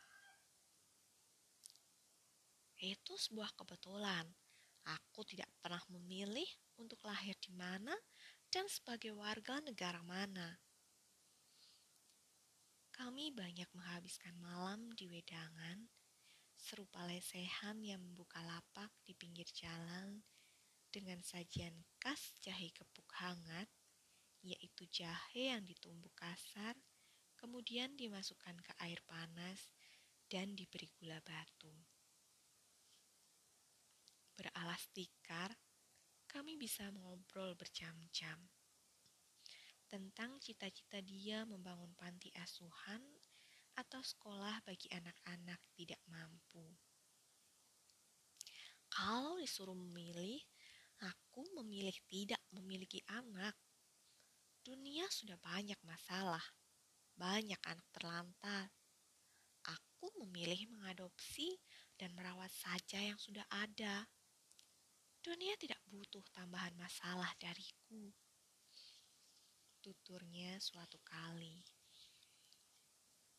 Itu 2.80 3.20
sebuah 3.20 3.52
kebetulan. 3.60 4.24
Aku 4.88 5.28
tidak 5.28 5.52
pernah 5.60 5.84
memilih 5.92 6.48
untuk 6.80 7.04
lahir 7.04 7.36
di 7.44 7.52
mana 7.52 7.92
dan 8.48 8.64
sebagai 8.72 9.12
warga 9.12 9.60
negara 9.60 10.00
mana. 10.00 10.56
Kami 13.00 13.32
banyak 13.32 13.72
menghabiskan 13.72 14.36
malam 14.44 14.92
di 14.92 15.08
wedangan, 15.08 15.88
serupa 16.60 17.08
lesehan 17.08 17.80
yang 17.80 18.04
membuka 18.04 18.44
lapak 18.44 18.92
di 19.08 19.16
pinggir 19.16 19.48
jalan 19.56 20.20
dengan 20.92 21.24
sajian 21.24 21.72
khas 22.04 22.36
jahe 22.44 22.68
kepuk 22.76 23.08
hangat, 23.24 23.72
yaitu 24.44 24.84
jahe 24.92 25.56
yang 25.56 25.64
ditumbuk 25.64 26.12
kasar 26.12 26.76
kemudian 27.40 27.96
dimasukkan 27.96 28.60
ke 28.60 28.76
air 28.84 29.00
panas 29.08 29.72
dan 30.28 30.52
diberi 30.60 30.92
gula 31.00 31.24
batu. 31.24 31.72
Beralas 34.36 34.92
tikar, 34.92 35.56
kami 36.28 36.60
bisa 36.60 36.92
mengobrol 36.92 37.56
berjam-jam 37.56 38.59
tentang 39.90 40.38
cita-cita 40.38 41.02
dia 41.02 41.44
membangun 41.50 41.92
panti 41.98 42.30
asuhan 42.38 43.02
atau 43.76 44.00
sekolah 44.00 44.62
bagi 44.64 44.88
anak-anak 44.94 45.60
tidak 45.74 46.00
mampu. 46.08 46.64
Kalau 48.90 49.42
disuruh 49.42 49.76
memilih, 49.76 50.40
aku 51.02 51.44
memilih 51.60 51.98
tidak 52.06 52.42
memiliki 52.54 53.02
anak. 53.10 53.58
Dunia 54.62 55.10
sudah 55.10 55.36
banyak 55.42 55.78
masalah 55.82 56.44
banyak 57.20 57.60
anak 57.68 57.84
terlantar. 57.92 58.72
Aku 59.68 60.08
memilih 60.24 60.72
mengadopsi 60.72 61.60
dan 62.00 62.16
merawat 62.16 62.48
saja 62.56 63.04
yang 63.04 63.20
sudah 63.20 63.44
ada. 63.52 64.08
Dunia 65.20 65.60
tidak 65.60 65.84
butuh 65.92 66.24
tambahan 66.32 66.72
masalah 66.80 67.28
dariku. 67.44 68.16
Tuturnya 69.80 70.60
suatu 70.60 71.00
kali. 71.08 71.64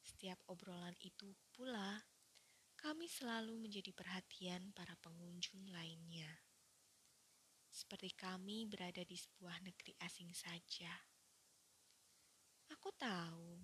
Setiap 0.00 0.40
obrolan 0.48 0.96
itu 1.04 1.36
pula, 1.52 2.00
kami 2.80 3.04
selalu 3.04 3.60
menjadi 3.60 3.92
perhatian 3.92 4.72
para 4.72 4.96
pengunjung 5.04 5.68
lainnya. 5.68 6.40
Seperti 7.68 8.16
kami 8.16 8.64
berada 8.64 9.04
di 9.04 9.20
sebuah 9.20 9.60
negeri 9.60 9.92
asing 10.00 10.32
saja. 10.32 10.88
Aku 12.72 12.88
tahu 12.96 13.60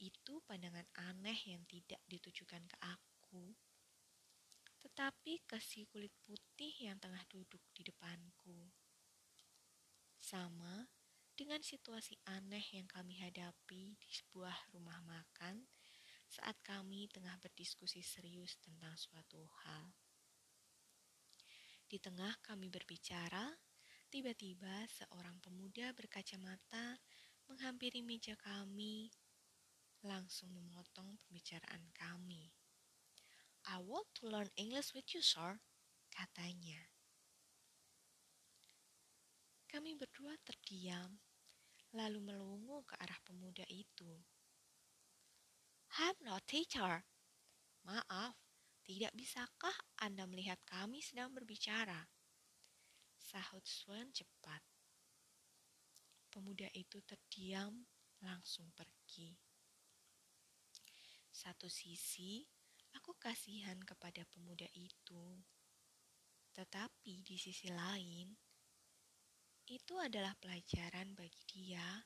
itu 0.00 0.40
pandangan 0.48 0.88
aneh 1.12 1.36
yang 1.44 1.60
tidak 1.68 2.00
ditujukan 2.08 2.64
ke 2.64 2.76
aku, 2.80 3.52
tetapi 4.80 5.44
ke 5.44 5.60
si 5.60 5.84
kulit 5.84 6.16
putih 6.24 6.72
yang 6.80 6.96
tengah 6.96 7.20
duduk 7.28 7.60
di 7.76 7.84
depanku. 7.84 8.72
Sama 10.16 10.88
dengan 11.40 11.64
situasi 11.64 12.20
aneh 12.36 12.60
yang 12.76 12.84
kami 12.84 13.16
hadapi 13.16 13.96
di 13.96 14.10
sebuah 14.12 14.76
rumah 14.76 15.00
makan 15.08 15.64
saat 16.28 16.52
kami 16.60 17.08
tengah 17.08 17.32
berdiskusi 17.40 18.04
serius 18.04 18.60
tentang 18.60 18.92
suatu 19.00 19.48
hal. 19.64 19.88
Di 21.88 21.96
tengah 21.96 22.36
kami 22.44 22.68
berbicara, 22.68 23.56
tiba-tiba 24.12 24.84
seorang 24.92 25.40
pemuda 25.40 25.96
berkacamata 25.96 27.00
menghampiri 27.48 28.04
meja 28.04 28.36
kami, 28.36 29.08
langsung 30.04 30.52
memotong 30.52 31.16
pembicaraan 31.24 31.88
kami. 31.96 32.52
I 33.64 33.80
want 33.80 34.12
to 34.20 34.28
learn 34.28 34.52
English 34.60 34.92
with 34.92 35.08
you, 35.16 35.24
sir, 35.24 35.56
katanya. 36.12 36.92
Kami 39.72 39.96
berdua 39.96 40.36
terdiam, 40.44 41.16
lalu 41.94 42.22
melongo 42.22 42.86
ke 42.86 42.94
arah 42.98 43.18
pemuda 43.26 43.66
itu. 43.66 44.10
I'm 45.98 46.14
not 46.22 46.46
teacher. 46.46 47.02
Maaf, 47.82 48.38
tidak 48.86 49.10
bisakah 49.18 49.74
Anda 49.98 50.26
melihat 50.30 50.62
kami 50.62 51.02
sedang 51.02 51.34
berbicara? 51.34 52.06
Sahut 53.18 53.66
Swan 53.66 54.10
cepat. 54.14 54.62
Pemuda 56.30 56.70
itu 56.78 57.02
terdiam, 57.02 57.74
langsung 58.22 58.70
pergi. 58.70 59.34
Satu 61.30 61.66
sisi, 61.66 62.46
aku 62.94 63.18
kasihan 63.18 63.78
kepada 63.82 64.22
pemuda 64.30 64.68
itu, 64.76 65.42
tetapi 66.54 67.26
di 67.26 67.34
sisi 67.34 67.66
lain, 67.70 68.30
itu 69.70 69.94
adalah 70.02 70.34
pelajaran 70.42 71.14
bagi 71.14 71.46
dia 71.46 72.02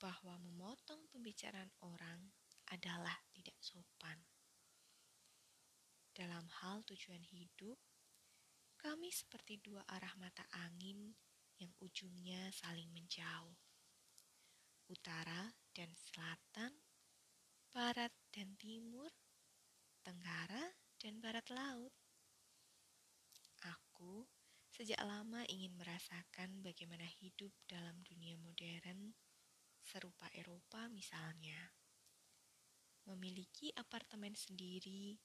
bahwa 0.00 0.40
memotong 0.40 1.12
pembicaraan 1.12 1.68
orang 1.84 2.32
adalah 2.72 3.20
tidak 3.36 3.60
sopan. 3.60 4.16
Dalam 6.16 6.48
hal 6.64 6.80
tujuan 6.88 7.20
hidup, 7.20 7.76
kami 8.80 9.12
seperti 9.12 9.60
dua 9.60 9.84
arah 9.92 10.16
mata 10.16 10.40
angin 10.64 11.12
yang 11.60 11.68
ujungnya 11.84 12.48
saling 12.48 12.88
menjauh. 12.96 13.60
Utara 14.88 15.52
dan 15.76 15.92
selatan, 15.92 16.72
barat 17.68 18.10
dan 18.32 18.56
timur, 18.56 19.12
tenggara 20.00 20.72
dan 20.96 21.20
barat 21.20 21.44
laut. 21.52 21.92
Aku 23.68 24.24
sejak 24.80 25.04
lama 25.04 25.44
ingin 25.52 25.76
merasakan 25.76 26.64
bagaimana 26.64 27.04
hidup 27.20 27.52
dalam 27.68 28.00
dunia 28.00 28.32
modern 28.40 29.12
serupa 29.84 30.24
Eropa 30.32 30.88
misalnya. 30.88 31.68
Memiliki 33.04 33.76
apartemen 33.76 34.32
sendiri, 34.32 35.20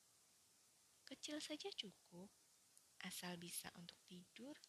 kecil 1.08 1.40
saja 1.40 1.72
cukup, 1.72 2.28
asal 3.08 3.40
bisa 3.40 3.72
untuk 3.80 3.96
tidur, 4.04 4.60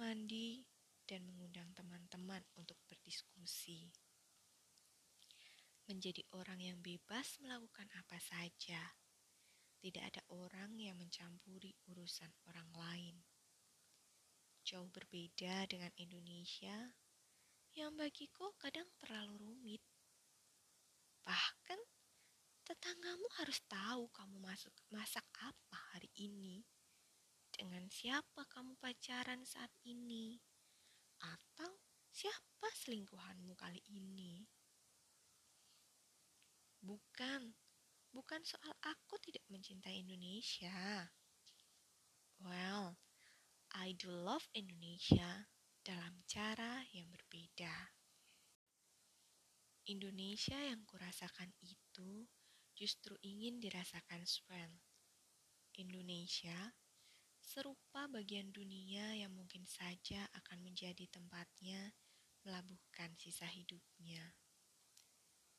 mandi, 0.00 0.64
dan 1.04 1.28
mengundang 1.28 1.68
teman-teman 1.76 2.40
untuk 2.56 2.80
berdiskusi. 2.88 3.92
Menjadi 5.84 6.24
orang 6.32 6.64
yang 6.64 6.80
bebas 6.80 7.36
melakukan 7.44 7.92
apa 7.92 8.16
saja. 8.16 8.80
Tidak 9.84 10.00
ada 10.00 10.24
orang 10.32 10.80
yang 10.80 10.96
mencampuri 10.96 11.76
urusan 11.92 12.32
orang 12.48 12.72
lain. 12.72 13.27
Jauh 14.68 14.92
berbeda 14.92 15.64
dengan 15.64 15.88
Indonesia 15.96 16.92
yang 17.72 17.96
bagiku 17.96 18.52
kadang 18.60 18.84
terlalu 19.00 19.40
rumit. 19.40 19.80
Bahkan 21.24 21.80
tetanggamu 22.68 23.24
harus 23.40 23.64
tahu 23.64 24.12
kamu 24.12 24.36
masuk 24.44 24.76
masak 24.92 25.24
apa 25.40 25.96
hari 25.96 26.12
ini, 26.20 26.60
dengan 27.48 27.88
siapa 27.88 28.44
kamu 28.44 28.76
pacaran 28.76 29.40
saat 29.48 29.72
ini, 29.88 30.36
atau 31.16 31.80
siapa 32.12 32.68
selingkuhanmu 32.84 33.56
kali 33.56 33.80
ini. 33.88 34.44
Bukan, 36.84 37.56
bukan 38.12 38.44
soal 38.44 38.76
aku 38.84 39.16
tidak 39.24 39.48
mencintai 39.48 40.04
Indonesia. 40.04 41.08
Well, 42.44 43.00
I 43.76 43.92
do 43.92 44.08
love 44.08 44.48
Indonesia 44.56 45.48
dalam 45.84 46.24
cara 46.24 46.84
yang 46.96 47.12
berbeda. 47.12 47.92
Indonesia 49.88 50.56
yang 50.56 50.84
kurasakan 50.88 51.52
itu 51.64 52.28
justru 52.76 53.16
ingin 53.24 53.60
dirasakan 53.60 54.24
Sven. 54.24 54.80
Indonesia 55.76 56.76
serupa 57.40 58.04
bagian 58.08 58.52
dunia 58.52 59.16
yang 59.16 59.32
mungkin 59.32 59.64
saja 59.64 60.28
akan 60.36 60.64
menjadi 60.64 61.08
tempatnya 61.08 61.92
melabuhkan 62.44 63.16
sisa 63.16 63.48
hidupnya. 63.48 64.36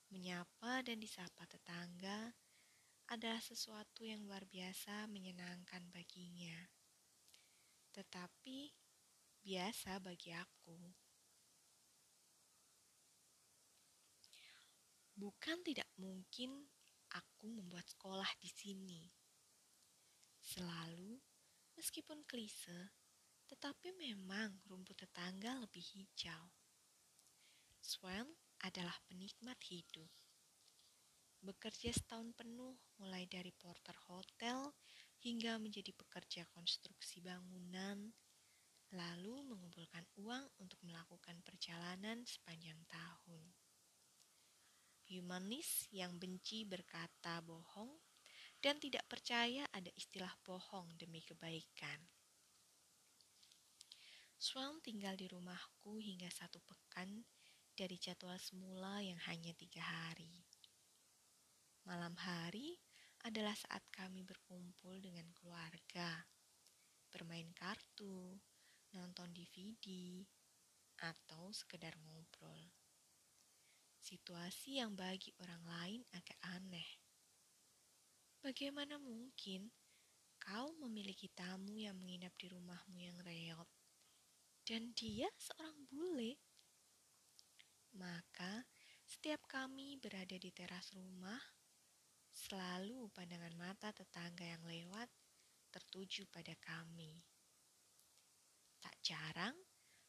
Menyapa 0.09 0.81
dan 0.85 0.97
disapa 1.01 1.45
tetangga 1.45 2.33
adalah 3.09 3.41
sesuatu 3.41 4.05
yang 4.05 4.25
luar 4.25 4.45
biasa 4.45 5.09
menyenangkan 5.09 5.89
baginya. 5.89 6.78
Tetapi 7.99 8.71
biasa 9.43 9.99
bagi 9.99 10.31
aku. 10.31 10.79
Bukan 15.19 15.59
tidak 15.67 15.91
mungkin 15.99 16.63
aku 17.11 17.51
membuat 17.51 17.83
sekolah 17.91 18.31
di 18.39 18.47
sini. 18.47 19.03
Selalu, 20.39 21.19
meskipun 21.75 22.23
klise, 22.23 22.95
tetapi 23.51 23.91
memang 23.99 24.63
rumput 24.71 24.95
tetangga 24.95 25.59
lebih 25.59 25.83
hijau. 25.83 26.55
Swan 27.83 28.31
adalah 28.63 28.95
penikmat 29.11 29.59
hidup. 29.67 30.07
Bekerja 31.43 31.91
setahun 31.91 32.31
penuh 32.31 32.79
mulai 32.95 33.27
dari 33.27 33.51
porter 33.51 33.99
hotel 34.07 34.71
hingga 35.19 35.59
menjadi 35.59 35.91
pekerja 35.91 36.47
konstruksi 36.55 37.19
bangunan, 37.19 38.11
lalu 38.95 39.35
mengumpulkan 39.45 40.07
uang 40.17 40.47
untuk 40.57 40.79
melakukan 40.81 41.37
perjalanan 41.45 42.23
sepanjang 42.25 42.79
tahun. 42.87 43.45
Humanis 45.09 45.89
yang 45.89 46.17
benci 46.21 46.63
berkata 46.69 47.41
bohong 47.41 47.97
dan 48.61 48.77
tidak 48.77 49.07
percaya 49.09 49.65
ada 49.73 49.89
istilah 49.97 50.31
bohong 50.45 50.93
demi 50.95 51.23
kebaikan. 51.25 51.99
Swan 54.39 54.79
tinggal 54.79 55.19
di 55.19 55.27
rumahku 55.27 55.99
hingga 55.99 56.31
satu 56.31 56.63
pekan 56.63 57.27
dari 57.75 57.99
jadwal 57.99 58.39
semula 58.39 59.03
yang 59.03 59.19
hanya 59.27 59.51
tiga 59.55 59.83
hari. 59.83 60.47
Malam 61.83 62.15
hari 62.15 62.79
adalah 63.27 63.55
saat 63.57 63.83
kami 63.91 64.23
berkumpul 64.23 64.95
dengan 65.03 65.27
keluarga, 65.35 66.23
bermain 67.11 67.51
kartu, 67.51 68.39
nonton 68.95 69.29
DVD, 69.35 70.23
atau 71.03 71.51
sekedar 71.51 71.95
ngobrol. 72.03 72.71
Situasi 73.99 74.79
yang 74.79 74.95
bagi 74.95 75.35
orang 75.43 75.63
lain 75.67 76.01
agak 76.15 76.39
aneh. 76.55 76.87
Bagaimana 78.39 78.95
mungkin 78.95 79.67
kau 80.39 80.71
memiliki 80.79 81.27
tamu 81.35 81.75
yang 81.75 81.99
menginap 81.99 82.31
di 82.39 82.47
rumahmu 82.47 82.97
yang 83.03 83.19
reot 83.19 83.67
dan 84.63 84.95
dia 84.95 85.27
seorang 85.35 85.75
bule? 85.91 86.39
Maka 87.99 88.63
setiap 89.03 89.43
kami 89.49 89.99
berada 89.99 90.39
di 90.39 90.53
teras 90.55 90.95
rumah, 90.95 91.41
selalu 92.33 93.09
pandangan 93.13 93.55
mata 93.57 93.89
tetangga 93.93 94.45
yang 94.45 94.63
lewat 94.65 95.09
tertuju 95.69 96.25
pada 96.29 96.53
kami. 96.61 97.21
Tak 98.79 98.95
jarang, 99.05 99.55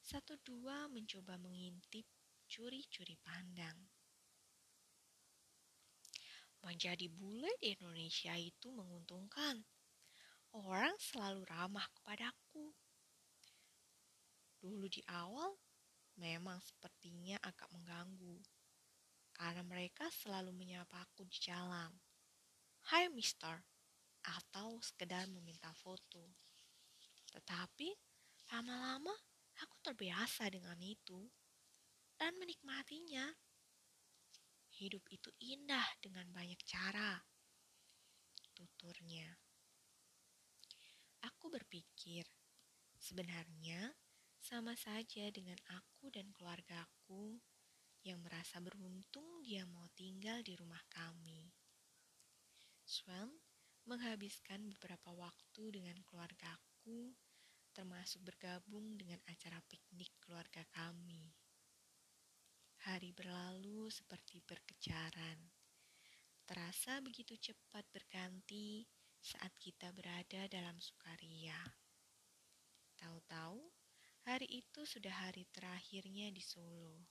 satu 0.00 0.40
dua 0.40 0.88
mencoba 0.88 1.36
mengintip 1.36 2.08
curi-curi 2.48 3.14
pandang. 3.20 3.76
Menjadi 6.60 7.08
bule 7.08 7.48
di 7.60 7.72
Indonesia 7.72 8.36
itu 8.36 8.68
menguntungkan. 8.68 9.64
Orang 10.50 10.92
selalu 10.98 11.46
ramah 11.46 11.86
kepadaku. 11.94 12.74
Dulu 14.60 14.84
di 14.90 15.00
awal, 15.08 15.56
memang 16.20 16.60
sepertinya 16.60 17.40
agak 17.40 17.70
mengganggu. 17.72 18.36
Karena 19.32 19.64
mereka 19.64 20.10
selalu 20.12 20.52
menyapa 20.52 21.00
aku 21.00 21.24
di 21.24 21.38
jalan. 21.40 22.09
Hai 22.88 23.12
mister, 23.12 23.60
atau 24.24 24.80
sekedar 24.80 25.28
meminta 25.28 25.68
foto. 25.76 26.32
Tetapi 27.30 27.92
Lama-lama 28.50 29.14
aku 29.62 29.78
terbiasa 29.78 30.50
dengan 30.50 30.74
itu 30.82 31.30
dan 32.18 32.34
menikmatinya. 32.34 33.30
Hidup 34.74 35.06
itu 35.06 35.30
indah 35.38 35.86
dengan 36.02 36.26
banyak 36.34 36.58
cara. 36.66 37.22
Tuturnya. 38.50 39.38
Aku 41.30 41.46
berpikir, 41.46 42.26
sebenarnya 42.98 43.94
sama 44.42 44.74
saja 44.74 45.30
dengan 45.30 45.62
aku 45.78 46.10
dan 46.10 46.26
keluargaku 46.34 47.38
yang 48.02 48.18
merasa 48.18 48.58
beruntung 48.58 49.46
dia 49.46 49.62
mau 49.62 49.86
tinggal 49.94 50.42
di 50.42 50.58
rumah 50.58 50.82
kami. 50.90 51.54
Swan 52.90 53.30
menghabiskan 53.86 54.66
beberapa 54.66 55.14
waktu 55.14 55.78
dengan 55.78 55.94
keluargaku 56.02 57.14
termasuk 57.70 58.18
bergabung 58.26 58.98
dengan 58.98 59.22
acara 59.30 59.62
piknik 59.70 60.10
keluarga 60.18 60.66
kami. 60.74 61.30
Hari 62.82 63.14
berlalu 63.14 63.86
seperti 63.94 64.42
berkejaran. 64.42 65.38
Terasa 66.42 66.98
begitu 66.98 67.38
cepat 67.38 67.86
berganti 67.94 68.82
saat 69.22 69.54
kita 69.62 69.94
berada 69.94 70.50
dalam 70.50 70.74
sukaria. 70.82 71.62
Tahu-tahu, 72.98 73.70
hari 74.26 74.50
itu 74.50 74.82
sudah 74.82 75.30
hari 75.30 75.46
terakhirnya 75.54 76.26
di 76.34 76.42
Solo. 76.42 77.06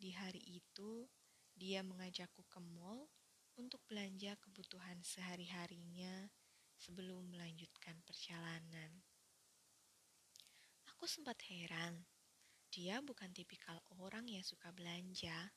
Di 0.00 0.16
hari 0.16 0.40
itu, 0.48 1.04
dia 1.52 1.84
mengajakku 1.84 2.40
ke 2.48 2.56
mall 2.72 3.04
untuk 3.54 3.78
belanja 3.86 4.34
kebutuhan 4.42 4.98
sehari-harinya 5.06 6.26
sebelum 6.74 7.30
melanjutkan 7.30 8.02
perjalanan. 8.02 9.02
Aku 10.94 11.06
sempat 11.06 11.38
heran, 11.46 12.02
dia 12.74 12.98
bukan 12.98 13.30
tipikal 13.30 13.78
orang 14.02 14.26
yang 14.26 14.42
suka 14.42 14.74
belanja, 14.74 15.54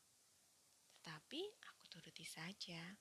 tetapi 0.98 1.42
aku 1.66 1.84
turuti 1.90 2.26
saja. 2.28 2.94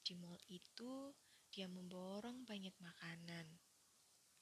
Di 0.00 0.16
mall 0.16 0.40
itu, 0.48 1.12
dia 1.52 1.68
memborong 1.68 2.48
banyak 2.48 2.72
makanan. 2.80 3.46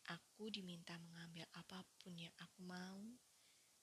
Aku 0.09 0.49
diminta 0.49 0.95
mengambil 1.03 1.45
apa 1.59 1.83
pun 1.99 2.15
yang 2.15 2.33
aku 2.39 2.63
mau, 2.63 3.03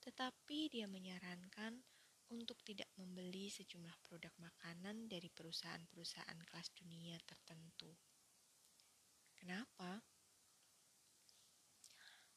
tetapi 0.01 0.71
dia 0.71 0.87
menyarankan 0.87 1.83
untuk 2.33 2.57
tidak 2.65 2.89
membeli 2.97 3.51
sejumlah 3.53 3.93
produk 4.01 4.33
makanan 4.41 5.05
dari 5.05 5.29
perusahaan-perusahaan 5.29 6.41
kelas 6.47 6.69
dunia 6.73 7.17
tertentu. 7.25 7.93
Kenapa? 9.37 10.01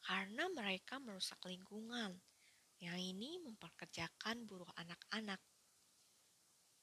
Karena 0.05 0.45
mereka 0.49 1.01
merusak 1.01 1.41
lingkungan. 1.45 2.17
Yang 2.79 2.99
ini 3.11 3.41
memperkerjakan 3.43 4.47
buruh 4.47 4.69
anak-anak. 4.77 5.41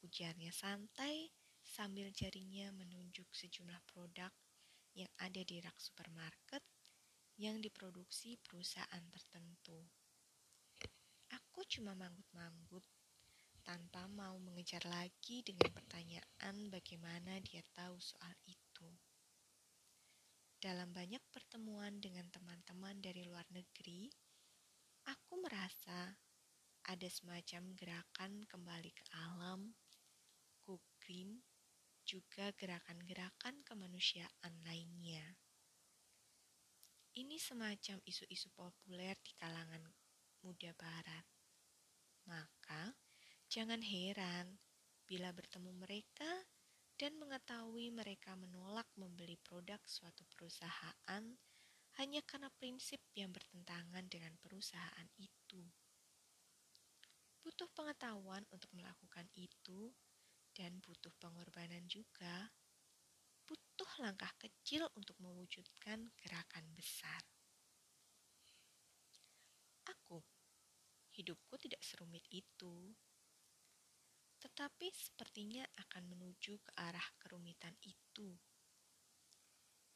Ujarnya 0.05 0.53
santai 0.53 1.31
sambil 1.63 2.13
jarinya 2.13 2.69
menunjuk 2.71 3.27
sejumlah 3.33 3.81
produk 3.89 4.29
yang 4.93 5.09
ada 5.17 5.41
di 5.41 5.57
rak 5.59 5.75
supermarket 5.77 6.61
yang 7.37 7.61
diproduksi 7.61 8.37
perusahaan 8.41 9.05
tertentu. 9.13 9.77
Aku 11.33 11.61
cuma 11.69 11.93
manggut-manggut 11.93 12.85
tanpa 13.67 14.07
mau 14.07 14.39
mengejar 14.39 14.79
lagi 14.87 15.43
dengan 15.43 15.67
pertanyaan 15.75 16.71
bagaimana 16.71 17.43
dia 17.43 17.59
tahu 17.75 17.99
soal 17.99 18.31
itu. 18.47 18.87
dalam 20.63 20.89
banyak 20.89 21.21
pertemuan 21.29 21.99
dengan 22.01 22.25
teman-teman 22.33 22.97
dari 23.03 23.27
luar 23.27 23.45
negeri, 23.53 24.09
aku 25.05 25.37
merasa 25.37 26.17
ada 26.87 27.07
semacam 27.11 27.75
gerakan 27.75 28.41
kembali 28.47 28.89
ke 28.95 29.05
alam, 29.27 29.75
go 30.65 30.79
green, 31.03 31.43
juga 32.07 32.55
gerakan-gerakan 32.55 33.61
kemanusiaan 33.67 34.53
lainnya. 34.63 35.35
Ini 37.13 37.35
semacam 37.35 37.99
isu-isu 38.07 38.47
populer 38.55 39.19
di 39.21 39.35
kalangan 39.35 39.83
muda 40.41 40.71
barat. 40.79 41.25
Maka, 42.23 42.95
jangan 43.47 43.79
heran 43.79 44.59
bila 45.07 45.31
bertemu 45.31 45.71
mereka 45.71 46.31
dan 46.99 47.15
mengetahui 47.15 47.93
mereka 47.93 48.35
menolak 48.35 48.87
membeli 48.99 49.39
produk 49.39 49.79
suatu 49.87 50.27
perusahaan 50.27 51.23
hanya 51.97 52.21
karena 52.27 52.51
prinsip 52.61 53.01
yang 53.17 53.33
bertentangan 53.33 54.05
dengan 54.05 54.37
perusahaan 54.37 55.09
itu. 55.17 55.65
Butuh 57.41 57.69
pengetahuan 57.73 58.45
untuk 58.53 58.69
melakukan 58.75 59.25
itu, 59.33 59.89
dan 60.57 60.81
butuh 60.81 61.13
pengorbanan 61.21 61.85
juga. 61.85 62.49
Butuh 63.45 63.87
langkah 64.01 64.33
kecil 64.41 64.89
untuk 64.97 65.13
mewujudkan 65.21 66.09
gerakan 66.17 66.65
besar. 66.73 67.21
Aku, 69.87 70.19
hidupku 71.15 71.55
tidak 71.61 71.79
serumit 71.85 72.25
itu 72.33 72.91
tetapi 74.37 74.93
sepertinya 74.93 75.65
akan 75.81 76.13
menuju 76.13 76.61
ke 76.61 76.71
arah 76.77 77.07
kerumitan 77.17 77.73
itu. 77.81 78.37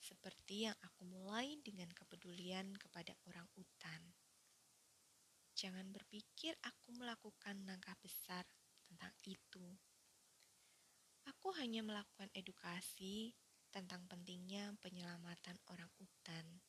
Seperti 0.01 0.65
yang 0.65 0.77
aku 0.81 1.05
mulai 1.05 1.61
dengan 1.61 1.93
kepedulian 1.93 2.73
kepada 2.81 3.13
orang 3.29 3.45
utan. 3.53 4.01
Jangan 5.53 5.93
berpikir 5.93 6.57
aku 6.65 6.89
melakukan 6.97 7.61
langkah 7.69 7.93
besar 8.01 8.49
tentang 8.89 9.13
itu. 9.29 9.77
Aku 11.29 11.53
hanya 11.61 11.85
melakukan 11.85 12.33
edukasi 12.33 13.37
tentang 13.69 14.09
pentingnya 14.09 14.73
penyelamatan 14.81 15.53
orang 15.69 15.93
utan. 16.01 16.65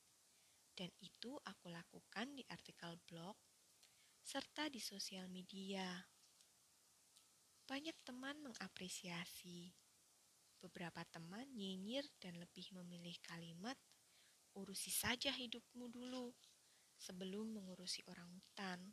Dan 0.76 0.92
itu 1.00 1.40
aku 1.40 1.72
lakukan 1.72 2.36
di 2.36 2.44
artikel 2.52 3.00
blog 3.08 3.36
serta 4.20 4.68
di 4.68 4.78
sosial 4.78 5.26
media 5.32 6.11
banyak 7.72 7.96
teman 8.04 8.36
mengapresiasi. 8.44 9.72
Beberapa 10.60 11.08
teman 11.08 11.48
nyinyir 11.56 12.04
dan 12.20 12.36
lebih 12.36 12.68
memilih 12.76 13.16
kalimat, 13.24 13.80
urusi 14.52 14.92
saja 14.92 15.32
hidupmu 15.32 15.88
dulu 15.88 16.36
sebelum 17.00 17.56
mengurusi 17.56 18.04
orang 18.12 18.28
hutan. 18.28 18.92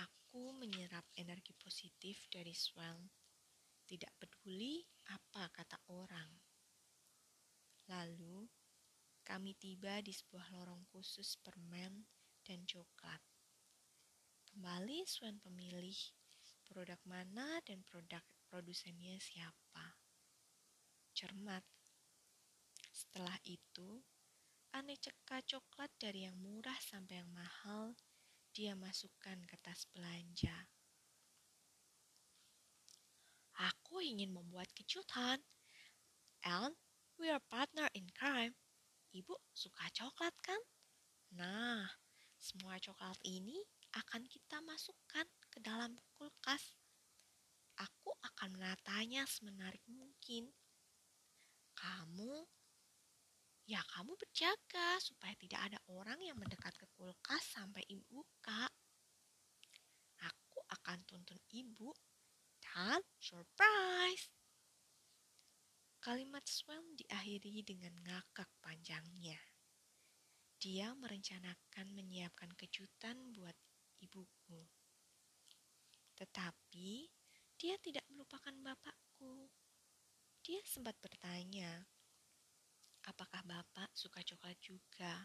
Aku 0.00 0.56
menyerap 0.56 1.04
energi 1.20 1.52
positif 1.60 2.24
dari 2.32 2.56
Swan, 2.56 3.04
tidak 3.84 4.16
peduli 4.16 4.80
apa 5.12 5.44
kata 5.52 5.76
orang. 5.92 6.40
Lalu, 7.92 8.48
kami 9.28 9.52
tiba 9.60 10.00
di 10.00 10.16
sebuah 10.16 10.56
lorong 10.56 10.88
khusus 10.88 11.36
permen 11.36 12.08
dan 12.48 12.64
coklat. 12.64 13.20
Kembali 14.48 15.04
Swan 15.04 15.36
pemilih 15.44 16.19
produk 16.70 17.02
mana 17.02 17.58
dan 17.66 17.82
produk 17.82 18.22
produsennya 18.46 19.18
siapa. 19.18 19.98
Cermat. 21.10 21.66
Setelah 22.94 23.34
itu, 23.42 23.98
aneka 24.70 25.42
coklat 25.42 25.90
dari 25.98 26.30
yang 26.30 26.38
murah 26.38 26.78
sampai 26.78 27.18
yang 27.18 27.30
mahal 27.34 27.98
dia 28.54 28.78
masukkan 28.78 29.38
ke 29.50 29.58
tas 29.58 29.82
belanja. 29.90 30.54
Aku 33.60 33.98
ingin 33.98 34.30
membuat 34.30 34.70
kejutan. 34.72 35.42
And 36.46 36.72
we 37.20 37.28
are 37.28 37.42
partner 37.50 37.90
in 37.92 38.08
crime. 38.14 38.54
Ibu 39.10 39.34
suka 39.52 39.90
coklat 39.92 40.32
kan? 40.40 40.62
Nah, 41.36 41.84
semua 42.40 42.80
coklat 42.80 43.18
ini 43.26 43.58
akan 43.92 44.24
kita 44.24 44.62
masukkan 44.64 45.26
ke 45.50 45.58
dalam 45.60 45.98
kulkas. 46.20 46.76
Aku 47.80 48.12
akan 48.20 48.60
menatanya 48.60 49.24
semenarik 49.24 49.80
mungkin. 49.88 50.52
Kamu, 51.72 52.44
ya 53.64 53.80
kamu 53.96 54.20
berjaga 54.20 55.00
supaya 55.00 55.32
tidak 55.40 55.72
ada 55.72 55.80
orang 55.88 56.20
yang 56.20 56.36
mendekat 56.36 56.76
ke 56.76 56.84
kulkas 56.92 57.40
sampai 57.56 57.80
ibu 57.88 58.04
buka. 58.12 58.68
Aku 60.28 60.60
akan 60.68 61.00
tuntun 61.08 61.40
ibu 61.56 61.88
dan 62.60 63.00
surprise. 63.16 64.28
Kalimat 66.04 66.44
Swan 66.44 66.84
diakhiri 67.00 67.64
dengan 67.64 67.96
ngakak 68.04 68.52
panjangnya. 68.60 69.40
Dia 70.60 70.92
merencanakan 70.92 71.96
menyiapkan 71.96 72.52
kejutan 72.60 73.32
buat 73.32 73.56
ibuku. 74.04 74.79
Tetapi 76.20 77.08
dia 77.56 77.80
tidak 77.80 78.04
melupakan 78.12 78.52
bapakku. 78.60 79.48
Dia 80.44 80.60
sempat 80.68 80.92
bertanya, 81.00 81.88
apakah 83.08 83.40
bapak 83.48 83.88
suka 83.96 84.20
coklat 84.20 84.60
juga? 84.60 85.24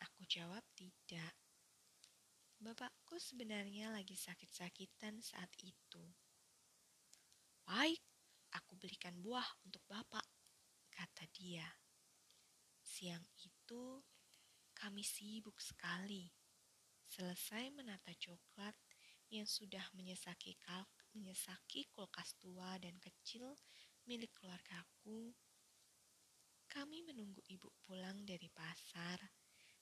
Aku 0.00 0.24
jawab 0.24 0.64
tidak. 0.72 1.36
Bapakku 2.56 3.20
sebenarnya 3.20 3.92
lagi 3.92 4.16
sakit-sakitan 4.16 5.20
saat 5.20 5.52
itu. 5.60 6.04
Baik, 7.68 8.00
aku 8.56 8.80
belikan 8.80 9.20
buah 9.20 9.46
untuk 9.68 9.84
bapak, 9.84 10.24
kata 10.88 11.28
dia. 11.36 11.68
Siang 12.80 13.24
itu, 13.44 14.00
kami 14.72 15.04
sibuk 15.04 15.60
sekali 15.60 16.32
Selesai 17.12 17.68
menata 17.76 18.08
coklat 18.16 18.72
yang 19.32 19.48
sudah 19.48 19.80
menyesaki, 19.96 20.60
menyesaki 21.16 21.88
kulkas 21.96 22.36
tua 22.36 22.76
dan 22.76 22.92
kecil 23.00 23.56
milik 24.04 24.28
keluargaku, 24.36 25.32
kami 26.68 27.00
menunggu 27.00 27.40
ibu 27.48 27.72
pulang 27.84 28.28
dari 28.28 28.52
pasar 28.52 29.16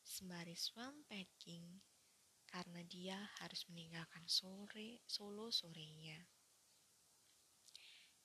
sembari 0.06 0.54
swam 0.54 1.02
packing 1.10 1.82
karena 2.46 2.82
dia 2.86 3.18
harus 3.42 3.66
meninggalkan 3.70 4.22
sore 4.26 5.02
solo 5.06 5.50
sorenya. 5.50 6.18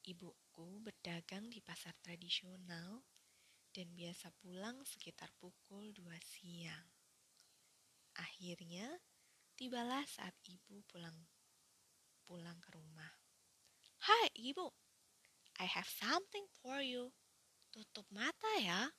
Ibuku 0.06 0.86
berdagang 0.86 1.50
di 1.50 1.58
pasar 1.62 1.98
tradisional 2.06 3.02
dan 3.74 3.90
biasa 3.98 4.30
pulang 4.38 4.82
sekitar 4.86 5.34
pukul 5.42 5.90
2 5.90 6.06
siang. 6.22 6.86
Akhirnya, 8.18 8.88
tibalah 9.56 10.04
saat 10.04 10.36
ibu 10.46 10.84
pulang 10.92 11.16
pulang 12.28 12.60
ke 12.60 12.70
rumah. 12.76 13.12
Hai 14.04 14.28
ibu, 14.36 14.68
I 15.58 15.66
have 15.66 15.88
something 15.88 16.46
for 16.60 16.84
you. 16.84 17.16
Tutup 17.72 18.06
mata 18.12 18.52
ya. 18.60 18.92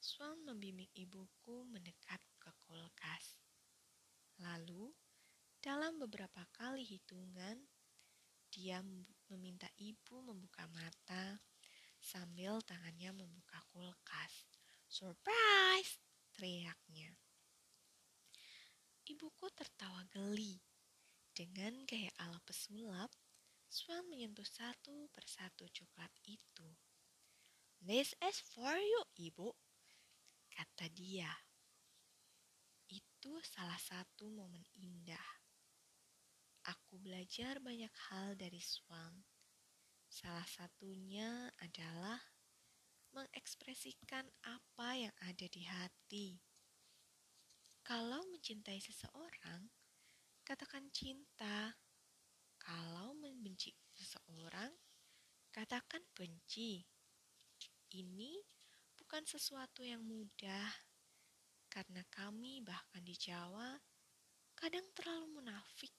Swan 0.00 0.40
membimbing 0.44 0.88
ibuku 0.96 1.64
mendekat 1.68 2.20
ke 2.40 2.50
kulkas. 2.64 3.40
Lalu, 4.40 4.92
dalam 5.60 5.96
beberapa 6.00 6.44
kali 6.52 6.84
hitungan, 6.84 7.56
dia 8.52 8.84
meminta 9.32 9.68
ibu 9.80 10.20
membuka 10.24 10.68
mata 10.72 11.40
sambil 12.00 12.60
tangannya 12.64 13.16
membuka 13.16 13.60
kulkas. 13.72 14.44
Surprise! 14.88 16.04
teriaknya. 16.34 17.23
Ibuku 19.04 19.52
tertawa 19.52 20.00
geli. 20.08 20.56
Dengan 21.36 21.84
gaya 21.84 22.08
ala 22.22 22.40
pesulap, 22.46 23.12
Swan 23.68 24.06
menyentuh 24.08 24.46
satu 24.46 25.10
persatu 25.12 25.66
coklat 25.68 26.14
itu. 26.24 26.68
This 27.84 28.16
is 28.22 28.38
for 28.54 28.72
you, 28.78 29.02
ibu, 29.18 29.52
kata 30.48 30.88
dia. 30.94 31.28
Itu 32.88 33.42
salah 33.44 33.76
satu 33.76 34.30
momen 34.30 34.64
indah. 34.78 35.28
Aku 36.64 36.96
belajar 36.96 37.60
banyak 37.60 37.92
hal 38.08 38.40
dari 38.40 38.62
Swan. 38.62 39.20
Salah 40.08 40.48
satunya 40.48 41.52
adalah 41.60 42.22
mengekspresikan 43.12 44.24
apa 44.48 44.88
yang 44.96 45.14
ada 45.28 45.44
di 45.50 45.62
hati. 45.66 46.53
Kalau 47.84 48.24
mencintai 48.32 48.80
seseorang, 48.80 49.68
katakan 50.40 50.88
cinta. 50.88 51.76
Kalau 52.56 53.12
membenci 53.12 53.76
seseorang, 53.92 54.72
katakan 55.52 56.00
benci. 56.16 56.80
ini 57.94 58.40
bukan 58.96 59.22
sesuatu 59.28 59.84
yang 59.84 60.00
mudah, 60.00 60.66
karena 61.68 62.00
kami 62.08 62.64
bahkan 62.64 63.04
di 63.04 63.12
Jawa 63.14 63.76
kadang 64.56 64.88
terlalu 64.96 65.44
munafik. 65.44 65.92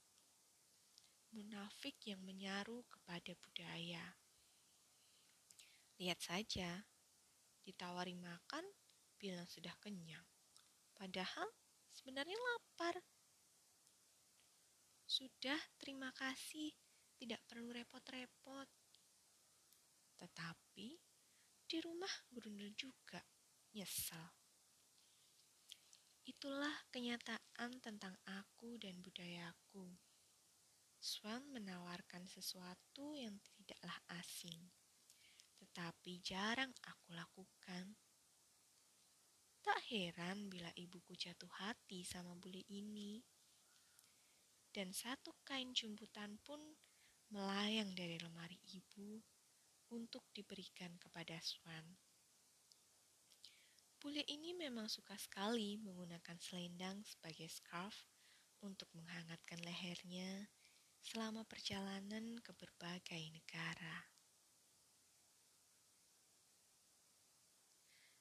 Munafik 1.38 2.02
yang 2.10 2.26
menyaru 2.26 2.82
kepada 2.90 3.38
budaya. 3.46 4.18
Lihat 6.02 6.18
saja, 6.18 6.82
ditawari 7.62 8.18
makan, 8.18 8.66
bilang 9.22 9.46
sudah 9.46 9.78
kenyang. 9.80 10.26
Padahal 10.98 11.48
sebenarnya 11.96 12.36
lapar. 12.36 13.00
Sudah, 15.08 15.58
terima 15.80 16.12
kasih. 16.12 16.76
Tidak 17.16 17.40
perlu 17.48 17.72
repot-repot. 17.72 18.68
Tetapi 20.20 20.88
di 21.66 21.78
rumah 21.80 22.12
berundel 22.28 22.76
juga. 22.76 23.24
Nyesal. 23.72 24.28
Itulah 26.26 26.74
kenyataan 26.90 27.80
tentang 27.80 28.18
aku 28.28 28.82
dan 28.82 28.98
budayaku. 29.00 29.94
Swan 30.98 31.46
menawarkan 31.54 32.26
sesuatu 32.26 33.14
yang 33.14 33.38
tidaklah 33.46 33.94
asing, 34.18 34.74
tetapi 35.62 36.18
jarang 36.26 36.74
aku 36.82 37.14
lakukan. 37.14 37.94
Tak 39.66 39.82
heran 39.90 40.46
bila 40.46 40.70
ibuku 40.78 41.18
jatuh 41.18 41.50
hati 41.58 42.06
sama 42.06 42.38
bule 42.38 42.62
ini 42.70 43.26
dan 44.70 44.94
satu 44.94 45.34
kain 45.42 45.74
jumputan 45.74 46.38
pun 46.46 46.62
melayang 47.34 47.90
dari 47.98 48.22
lemari 48.22 48.62
ibu 48.78 49.18
untuk 49.90 50.22
diberikan 50.38 50.94
kepada 51.02 51.42
Swan. 51.42 51.98
Bule 53.98 54.22
ini 54.30 54.54
memang 54.54 54.86
suka 54.86 55.18
sekali 55.18 55.82
menggunakan 55.82 56.38
selendang 56.38 57.02
sebagai 57.02 57.50
scarf 57.50 58.06
untuk 58.62 58.86
menghangatkan 58.94 59.66
lehernya 59.66 60.46
selama 61.02 61.42
perjalanan 61.42 62.38
ke 62.46 62.54
berbagai 62.54 63.34
negara. 63.34 64.14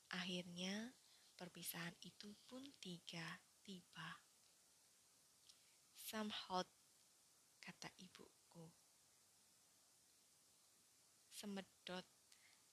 Akhirnya, 0.09 0.95
perpisahan 1.35 1.95
itu 2.03 2.33
pun 2.47 2.63
tiga 2.79 3.39
tiba. 3.63 4.11
Samhot, 5.95 6.69
kata 7.59 7.91
ibuku. 7.99 8.67
Semedot 11.35 12.07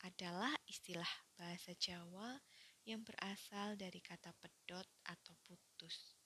adalah 0.01 0.53
istilah 0.69 1.09
bahasa 1.37 1.73
Jawa 1.77 2.37
yang 2.85 3.05
berasal 3.05 3.77
dari 3.77 4.01
kata 4.01 4.33
pedot 4.37 4.85
atau 5.05 5.33
putus. 5.45 6.17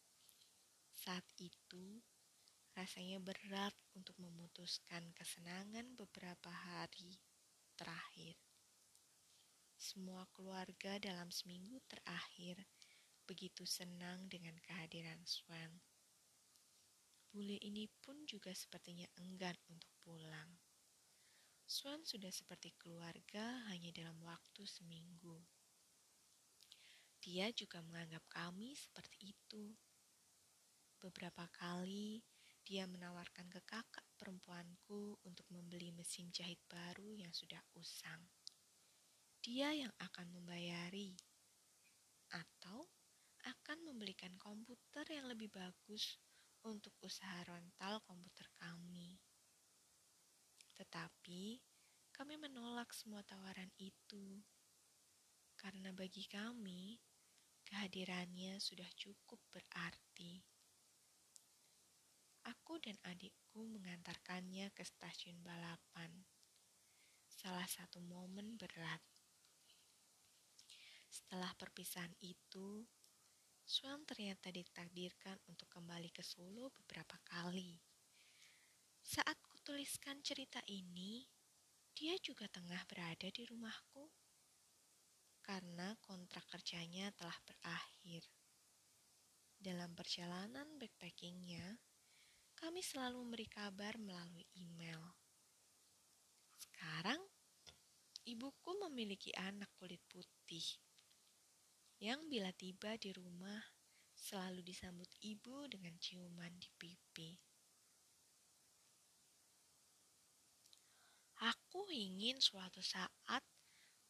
Saat 0.96 1.28
itu, 1.40 2.00
rasanya 2.76 3.20
berat 3.20 3.76
untuk 3.96 4.16
memutuskan 4.20 5.12
kesenangan 5.16 5.96
beberapa 5.96 6.52
hari 6.52 7.20
terakhir. 7.76 8.45
Semua 9.76 10.24
keluarga 10.32 10.96
dalam 10.98 11.28
seminggu 11.32 11.84
terakhir 11.92 12.64
begitu 13.28 13.68
senang 13.68 14.32
dengan 14.32 14.56
kehadiran 14.64 15.20
Swan. 15.28 15.84
Bule 17.36 17.60
ini 17.60 17.92
pun 18.00 18.24
juga 18.24 18.56
sepertinya 18.56 19.04
enggan 19.20 19.60
untuk 19.68 19.92
pulang. 20.00 20.56
Swan 21.68 22.06
sudah 22.08 22.32
seperti 22.32 22.72
keluarga 22.78 23.66
hanya 23.74 23.92
dalam 23.92 24.16
waktu 24.24 24.64
seminggu. 24.64 25.42
Dia 27.26 27.50
juga 27.52 27.82
menganggap 27.82 28.22
kami 28.30 28.78
seperti 28.78 29.34
itu. 29.34 29.74
Beberapa 31.02 31.50
kali 31.50 32.22
dia 32.62 32.86
menawarkan 32.86 33.50
ke 33.50 33.62
kakak 33.66 34.06
perempuanku 34.16 35.18
untuk 35.26 35.46
membeli 35.50 35.90
mesin 35.90 36.30
jahit 36.30 36.62
baru 36.70 37.18
yang 37.18 37.34
sudah 37.34 37.60
usang. 37.74 38.35
Dia 39.46 39.70
yang 39.78 39.94
akan 40.02 40.34
membayari, 40.34 41.14
atau 42.34 42.90
akan 43.46 43.78
membelikan 43.86 44.34
komputer 44.42 45.06
yang 45.14 45.30
lebih 45.30 45.54
bagus 45.54 46.18
untuk 46.66 46.98
usaha 47.06 47.46
rental 47.46 48.02
komputer 48.10 48.50
kami. 48.58 49.22
Tetapi 50.74 51.62
kami 52.10 52.42
menolak 52.42 52.90
semua 52.90 53.22
tawaran 53.22 53.70
itu 53.78 54.42
karena 55.54 55.94
bagi 55.94 56.26
kami 56.26 56.98
kehadirannya 57.70 58.58
sudah 58.58 58.90
cukup 58.98 59.38
berarti. 59.54 60.42
Aku 62.50 62.82
dan 62.82 62.98
adikku 63.06 63.62
mengantarkannya 63.78 64.74
ke 64.74 64.82
stasiun 64.82 65.38
balapan. 65.46 66.26
Salah 67.30 67.70
satu 67.70 68.02
momen 68.02 68.58
berat. 68.58 69.15
Setelah 71.16 71.56
perpisahan 71.56 72.12
itu, 72.20 72.84
Swan 73.64 74.04
ternyata 74.04 74.52
ditakdirkan 74.52 75.40
untuk 75.48 75.72
kembali 75.72 76.12
ke 76.12 76.20
Solo 76.20 76.76
beberapa 76.76 77.16
kali. 77.24 77.80
Saat 79.00 79.40
kutuliskan 79.48 80.20
cerita 80.20 80.60
ini, 80.68 81.24
dia 81.96 82.20
juga 82.20 82.52
tengah 82.52 82.84
berada 82.92 83.32
di 83.32 83.48
rumahku 83.48 84.12
karena 85.40 85.96
kontrak 86.04 86.44
kerjanya 86.52 87.16
telah 87.16 87.40
berakhir. 87.48 88.28
Dalam 89.56 89.96
perjalanan 89.96 90.68
backpackingnya, 90.76 91.80
kami 92.60 92.84
selalu 92.84 93.24
memberi 93.24 93.48
kabar 93.48 93.96
melalui 93.96 94.44
email. 94.60 95.16
Sekarang, 96.60 97.24
ibuku 98.28 98.76
memiliki 98.84 99.32
anak 99.40 99.72
kulit 99.80 100.04
putih 100.12 100.85
yang 102.04 102.28
bila 102.28 102.52
tiba 102.52 103.00
di 103.00 103.16
rumah 103.16 103.64
selalu 104.12 104.60
disambut 104.64 105.08
ibu 105.24 105.64
dengan 105.72 105.96
ciuman 105.96 106.52
di 106.60 106.68
pipi. 106.76 107.32
Aku 111.44 111.88
ingin 111.92 112.40
suatu 112.40 112.80
saat 112.80 113.44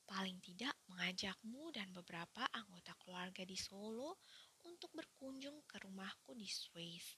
paling 0.06 0.38
tidak 0.42 0.78
mengajakmu 0.86 1.74
dan 1.74 1.90
beberapa 1.90 2.46
anggota 2.54 2.94
keluarga 3.02 3.42
di 3.42 3.58
Solo 3.58 4.22
untuk 4.66 4.94
berkunjung 4.94 5.66
ke 5.66 5.82
rumahku 5.82 6.38
di 6.38 6.46
Swiss. 6.46 7.18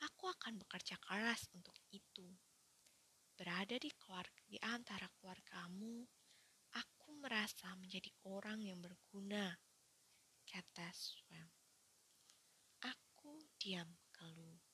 Aku 0.00 0.28
akan 0.28 0.60
bekerja 0.60 0.96
keras 1.00 1.48
untuk 1.52 1.76
itu. 1.92 2.28
Berada 3.36 3.76
di 3.76 3.92
keluarga 3.92 4.40
di 4.48 4.56
antara 4.64 5.08
keluargamu, 5.20 6.04
aku 6.72 7.08
merasa 7.20 7.72
menjadi 7.76 8.08
orang 8.24 8.64
yang 8.64 8.80
berguna 8.80 9.52
kata 10.46 10.86
Swan. 10.94 11.50
Aku 12.82 13.42
diam 13.58 13.90
keluh. 14.14 14.65